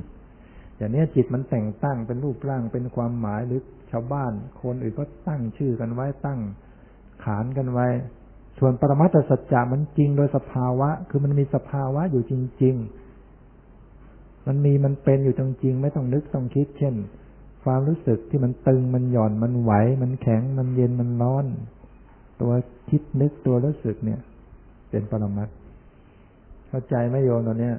[0.76, 6.40] อย่างนี้จิตมันแต่งตั้งเป็นรูปร่างเป็นความหมายหรือชาวบ้าน คนอื่นก็ตั้งชื่อกันไว้ตั้ง
[7.24, 7.88] ขานกันไว้
[8.58, 12.32] ส่วนปรมัตถสัจจะมันจริงโดยสภาวะ คือมันมีสภาวะอยู่จ
[12.62, 12.74] ริง
[13.60, 16.94] ๆ มันมีมันเป็นอยู่จริงๆไม่ต้องนึกต้องคิด เช่น
[17.64, 19.72] ความรู้สึกที่มันตึงมันหย่อนมันไหว
[20.02, 21.46] มันแข็งมันเย็นมันร้อน
[22.40, 22.52] ตัว
[22.88, 24.20] คิดนึกตัวรู้สึกเนี่ย
[24.90, 25.48] เป็นปรมัต
[26.68, 27.74] เข้าใจไหมโยนตอนเนี้ย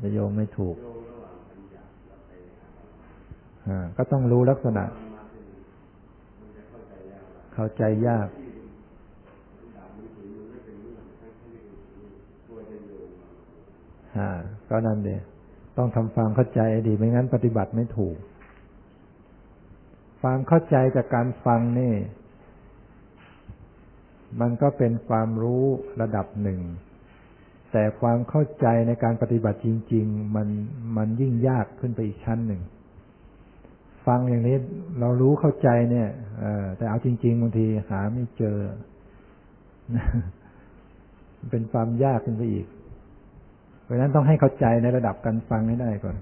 [0.00, 0.76] จะโยงไม่ถูก
[3.96, 4.84] ก็ต้องรู้ลักษณะ
[7.54, 8.28] เข้าใจยาก
[14.70, 15.20] ก็นั่นเดีย
[15.76, 18.16] ต้องทำความเข้าใจดีไม่งั้นปฏิบัติไม่ถูก
[20.22, 21.94] ความเข้าใจจากการฟังนี่
[24.40, 25.64] มันก็เป็นความรู้
[26.00, 26.60] ระดับหนึ่ง
[27.72, 30.48] แต่ความเข้าใจในการปฏิบัติจริง ๆ มัน
[30.96, 32.62] มันยิ่งยากขึ้นไปอีกชั้นหนึ่ง
[34.06, 34.56] ฟังอย่างนี้
[35.00, 36.08] เรารู้เข้าใจเนี่ย
[36.76, 38.56] แต่เอาจริง ๆบางทีหาไม่เจอ
[41.50, 42.66] เป็นความยากขึ้นไปอีก
[43.92, 46.16] ราะนั้นต้องให้เข้าใจในระดับการฟังให้ได้ก่อน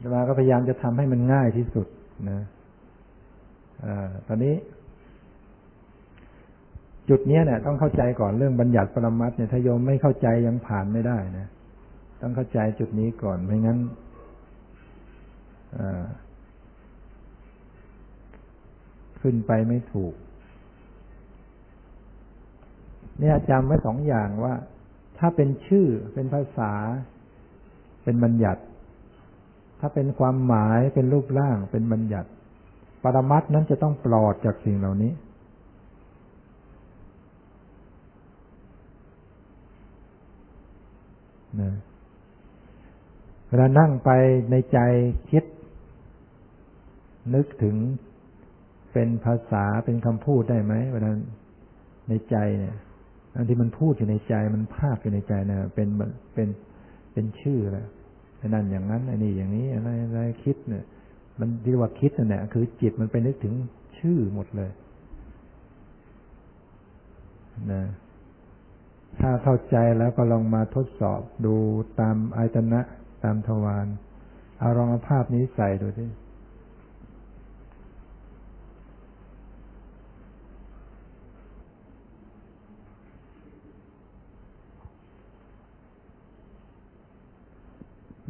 [0.00, 1.86] เวลาก็พยายามจะทำให้มันง่ายที่สุด
[2.30, 2.40] นะ
[3.84, 3.86] อ
[4.26, 4.54] ตอนนี้
[7.08, 11.46] จุดนี้เนี่ย ต้องเข้าใจก่อนเรื่องบัญญัติปรมัตเนี่ยถ้าโยมไม่เข้าใจยังผ่านไม่ได้นะ
[12.22, 13.78] ต้องเข้าใจจุดนี้ก่อนไม่งั้น
[19.20, 20.14] ขึ้นไปไม่ถูก
[23.20, 24.54] เนี่ยจำไว้สองอย่างว่า
[25.26, 26.72] ถ้าเป็นชื่อเป็นภาษา
[28.04, 28.62] เป็นบัญญัติ
[29.80, 32.28] ถ้าเป็นความหมายเป็นรูปร่างเป็นบัญญัติ
[33.02, 35.12] ปรมัตนั้นจะต้องปลอดจากสิ่งเหล่านี้
[41.60, 41.74] นะ
[43.48, 44.10] เวลานั่งไป
[44.50, 44.78] ในใจ
[45.30, 45.44] คิด
[47.34, 47.76] นึกถึง
[48.92, 51.10] เป็นภาษาเป็นคำพูดได้ไหมเวลา
[52.08, 52.76] ในใจเนี่ย
[53.36, 55.88] อันที่มันพูดอยู่ในใจมันภาพอยู่ในใจนะเป็น
[56.34, 56.48] เป็น
[57.12, 57.86] เป็นชื่อแหละ
[58.48, 60.84] นั่นอย่างนั้นอันนี้อย่างนี้อะไรอะไรคิดเนี่ย
[61.40, 63.54] มันเรียกว่าคิดนั่นแหละคือจิตมันไปนึกถึง
[63.98, 64.70] ชื่อหมดเลย
[67.72, 67.82] นะ
[69.20, 71.54] ถ้าเข้าใจแล้วก็ลองมาทดสอบดู
[72.00, 72.80] ตามอายตนะ
[73.24, 73.86] ตามทวาร
[74.58, 76.08] เอาลองเอาภาพนี้ใส่ดูที่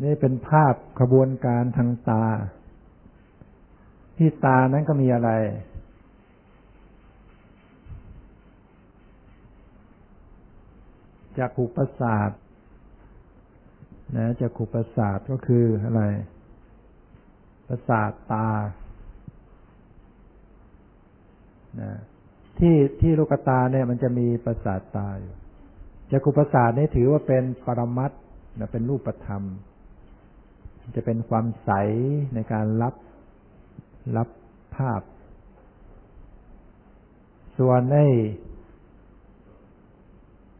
[0.03, 2.25] นี่เป็นภาพขบวนการทางตา
[4.17, 5.31] ที่ตานั้นก็มีอะไร
[11.39, 12.31] จากขุประสาท
[14.17, 16.03] นะจากขุประสาทก็คืออะไร
[17.69, 18.49] ประสาทตา
[21.81, 21.93] นะ
[22.59, 25.35] ที่ที่ลูกตาเนี่ยมันจะมีประสาทตาอยู่
[26.11, 28.13] จักขุประสาทนี่ถือว่าเป็นปรมัต
[28.59, 29.43] นะเป็นรูปธรรม
[30.95, 31.71] จะเป็นความใส
[32.35, 32.95] ในการรับ
[34.17, 34.29] รับ
[34.77, 35.01] ภาพ
[37.59, 37.97] ส่วนใน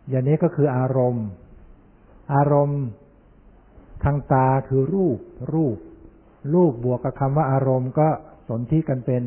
[0.09, 1.27] อย่างนี้ก็คืออารมณ์
[2.35, 2.83] อารมณ์
[4.05, 5.19] ทางตาคือรูป
[5.53, 5.77] รูป
[6.55, 8.09] รูปบวกกับคำว่าอารมณ์ก็
[8.49, 9.23] สนที่กันเป็น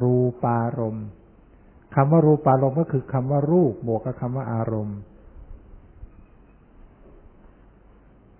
[0.00, 1.06] รูปารมณ์
[1.94, 4.96] คำว่ารูปารมณ์ก็คือคำว่ารูปบวกกับคำว่าอารมณ์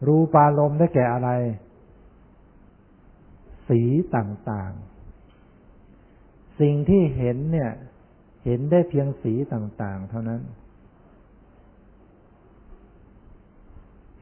[0.07, 1.31] รูปารมณ์ได้แก่อะไร
[3.69, 3.81] สี
[4.17, 7.71] ต่างๆ สิ่งที่เห็นเนี่ย
[8.45, 10.41] เห็นได้เพียงสีต่างๆ เท่านั้น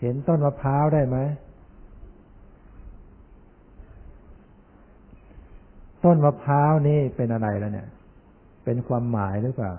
[0.01, 1.19] เห็นต้นมะพร้าวได้ไหม
[6.05, 7.89] ต้นมะพร้าวนี่เป็นอะไรแล้วเนี่ย
[8.65, 9.73] เป็นความหมายหรือเปล่า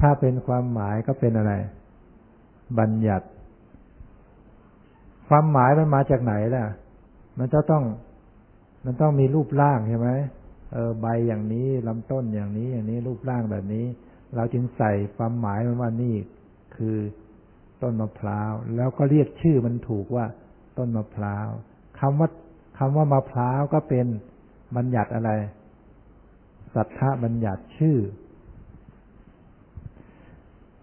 [0.00, 1.52] ถ้าเป็นความหมายก็เป็นอะไร
[2.78, 3.26] บัญญัติ
[5.28, 6.64] ความหมายมันมาจากไหนล่ะ
[7.38, 7.84] มันจะต้อง
[8.84, 10.10] มันต้องมีรูปร่างใช่ไหม
[10.72, 13.86] เออใบอย่างนี้ลำต้นอย่างนี้ อย่างนี้รูปร่างแบบนี้
[14.34, 16.16] เราจึงใส่ความหมายมันว่านี่
[16.76, 16.96] คือ
[17.82, 20.26] ต้นมะพร้าว แล้วก็เรียกชื่อมันถูกว่า
[20.78, 21.48] ต้นมะพร้าว
[22.00, 22.28] คำว่า
[22.78, 24.06] คำว่ามะพร้าวก็เป็น
[24.76, 25.30] บัญญัติอะไร
[26.74, 27.96] สัทธาบัญญัติชื่อ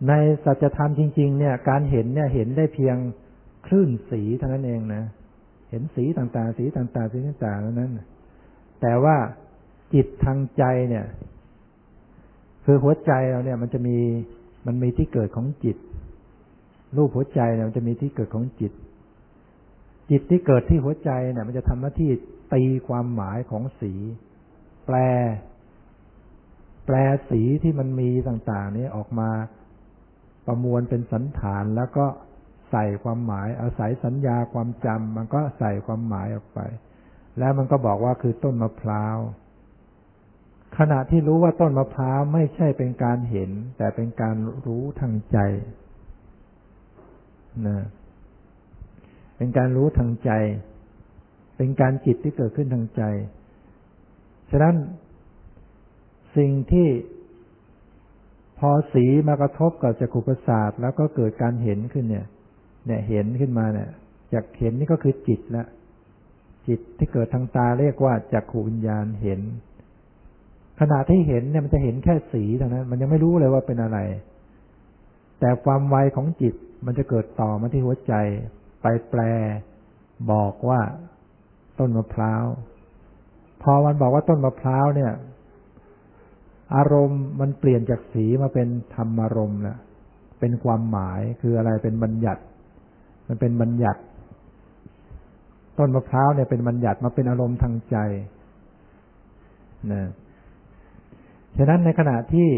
[0.07, 0.13] ใน
[0.45, 2.95] สัจธรรมจริง ๆ เนี่ย การเห็นเนี่ยเห็นได้เพียง
[3.69, 5.03] คลื่นสีเท่านั้นเองนะ
[5.69, 7.91] เห็นสีต่างๆ สีต่างๆ สีต่างๆนั้น
[8.81, 9.15] แต่ว่า
[9.93, 11.05] จิตทางใจเนี่ย
[12.65, 13.97] คือหัวใจเราเนี่ย มันจะมี
[14.67, 15.77] มันมีที่เกิดของจิต
[16.97, 18.73] รูปหัวใจเนี่ยมันจะมีที่เกิดของจิต
[20.09, 22.09] จิตที่เกิดที่หัวใจเนี่ย มันจะทำหน้าที่
[22.53, 23.93] ตีความหมายของสี
[24.85, 24.97] แปล
[26.85, 26.95] แปล
[27.29, 29.29] สีที่มันมีต่าง ๆ นี้ออกมา
[30.47, 32.05] ประมวลเป็นสันฐานแล้วก็
[32.71, 36.59] ใส่ความหมาย อาศัยสัญญาความจำมันก็ใส่ความหมายออกไป
[37.39, 39.17] แล้วมันก็บอกว่าคือต้นมะพร้าว
[40.77, 45.37] ขณะที่รู้ว่าต้นมะพร้าวไม่ใช่เป็นการเห็น แต่เป็นการรู้ทางใจ
[47.67, 47.79] นะ
[49.37, 50.31] เป็นการรู้ทางใจ
[51.57, 53.03] เป็นการจิตที่เกิดขึ้นทางใจ
[54.51, 54.75] ฉะนั้น
[56.37, 56.87] สิ่งที่
[58.59, 62.27] พอสีมากระทบกับจักรุประสาทแล้วก็เกิดการเห็นขึ้นเนี่ย
[62.89, 63.89] เนี่ยเห็นขึ้นมาเนี่ย
[64.33, 65.65] จากเห็นนี่ก็คือจิตละ
[66.67, 69.41] จิตที่เกิดทางตาเรียกว่าจักขูวิญญาณเห็น
[70.79, 73.99] ขณะที่เห็นเนี่ยมันจะเห็นแค่สีเท่านั้น มันยังไม่รู้เลยว่าเป็นอะไร
[75.39, 78.13] แต่ความไวของจิตมันจะเกิดต่อมาที่หัวใจ
[78.81, 79.21] ไปแปล
[80.31, 80.81] บอกว่า
[81.79, 82.45] ต้นมะพร้าว
[83.63, 85.11] พอมันบอกว่าต้นมะพร้าวเนี่ย
[86.75, 89.77] อารมณ์มันเปลี่ยนจากสีมาเป็นธรรมารมณ์ล้ว
[90.39, 92.41] เป็นความหมายคืออะไรเป็นบัญญัติ
[93.29, 94.01] มันเป็นบัญญัติ
[95.77, 97.97] ต้นมะพร้าวเนี่ยเป็นบัญญัติมาเป็นอารมณ์ทางใจ
[99.91, 100.03] นะ
[101.57, 102.49] ฉะนั้นในขณะที่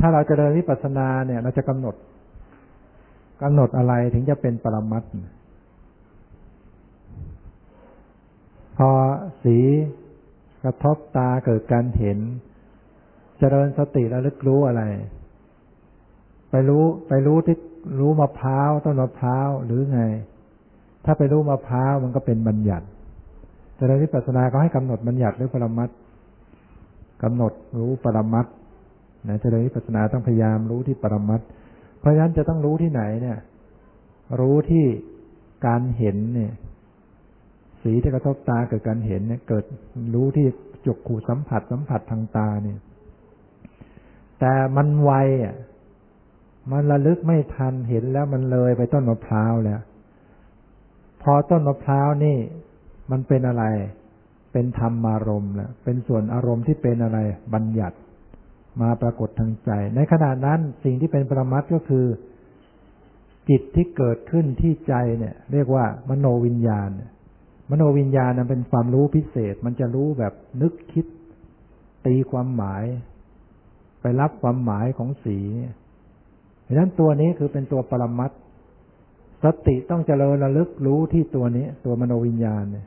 [0.00, 1.94] ถ้าเราจะเดินวิปัสสนาเนี่ย เราจะกำหนด
[3.42, 5.04] กำหนดอะไรถึงจะเป็นปรมัต
[8.76, 8.90] พอ
[9.44, 9.58] สี
[10.64, 12.18] กระทบตาเกิดการเห็น
[13.38, 14.82] เจริญสติแล้วลึกรู้อะไร
[16.50, 17.56] ไปรู้ไปรู้ที่
[17.98, 20.00] รู้มะพร้าวต้นมะพร้าวหรือไง
[21.04, 22.86] ถ้าไปรู้มะพร้าวมันก็เป็นบัญญัติ
[23.76, 25.88] เจริญวิปัสสนาก็ให้กำหนดบัญญัติหรือปรมัต
[27.22, 28.46] กำหนดรู้ปรมัต
[29.28, 31.40] นะเจริญวิปัสสนาต้องพยายามรู้ที่ปรมัต
[31.98, 33.38] เพราะฉะนั้นจะต้องรู้ที่ไหนเนี่ย
[34.40, 34.84] รู้ที่
[35.66, 36.52] การเห็นเนี่ย
[37.82, 39.64] สีที่กระทบตาเกิดการเห็นเนี่ย เกิด
[40.14, 40.46] รู้ที่
[40.86, 42.78] จุกขูสัมผัสสัมผัสทางตาเนี่ย
[44.40, 45.12] แต่มันไว
[45.42, 45.54] อะ
[46.70, 49.80] มันระลึกไม่ทันเห็นแล้วมันเลยไปต้นมะพร้าวแล้ว
[51.22, 52.38] พอต้นมะพร้าวนี่
[53.10, 53.64] มันเป็นอะไร
[54.52, 57.18] เป็นธรรมารมณ์แล้วเป็นส่วนอารมณ์ที่เป็นอะไร
[57.54, 57.96] บัญญัติ
[58.80, 62.06] มาปรากฏทางใจ ในขณะนั้นสิ่งที่เป็นปรมัตก็คือ
[63.48, 66.90] จิตที่เกิดขึ้นที่ใจเนี่ย เรียกว่ามโนวิญญาณ
[67.70, 70.32] มโนวิญญาณนั้นเป็นความรู้พิเศษ มันจะรู้แบบ
[70.62, 71.06] นึกคิด
[72.06, 72.84] ตีความหมาย
[74.00, 75.38] ไปรับความหมายของสี
[76.72, 78.30] ดังนั้นตัวนี้คือเป็นตัวปรมัต
[79.44, 82.86] สติต้องเจริญระลึกรู้ที่ตัวนี้ ตัวมโนวิญญาณเนี่ย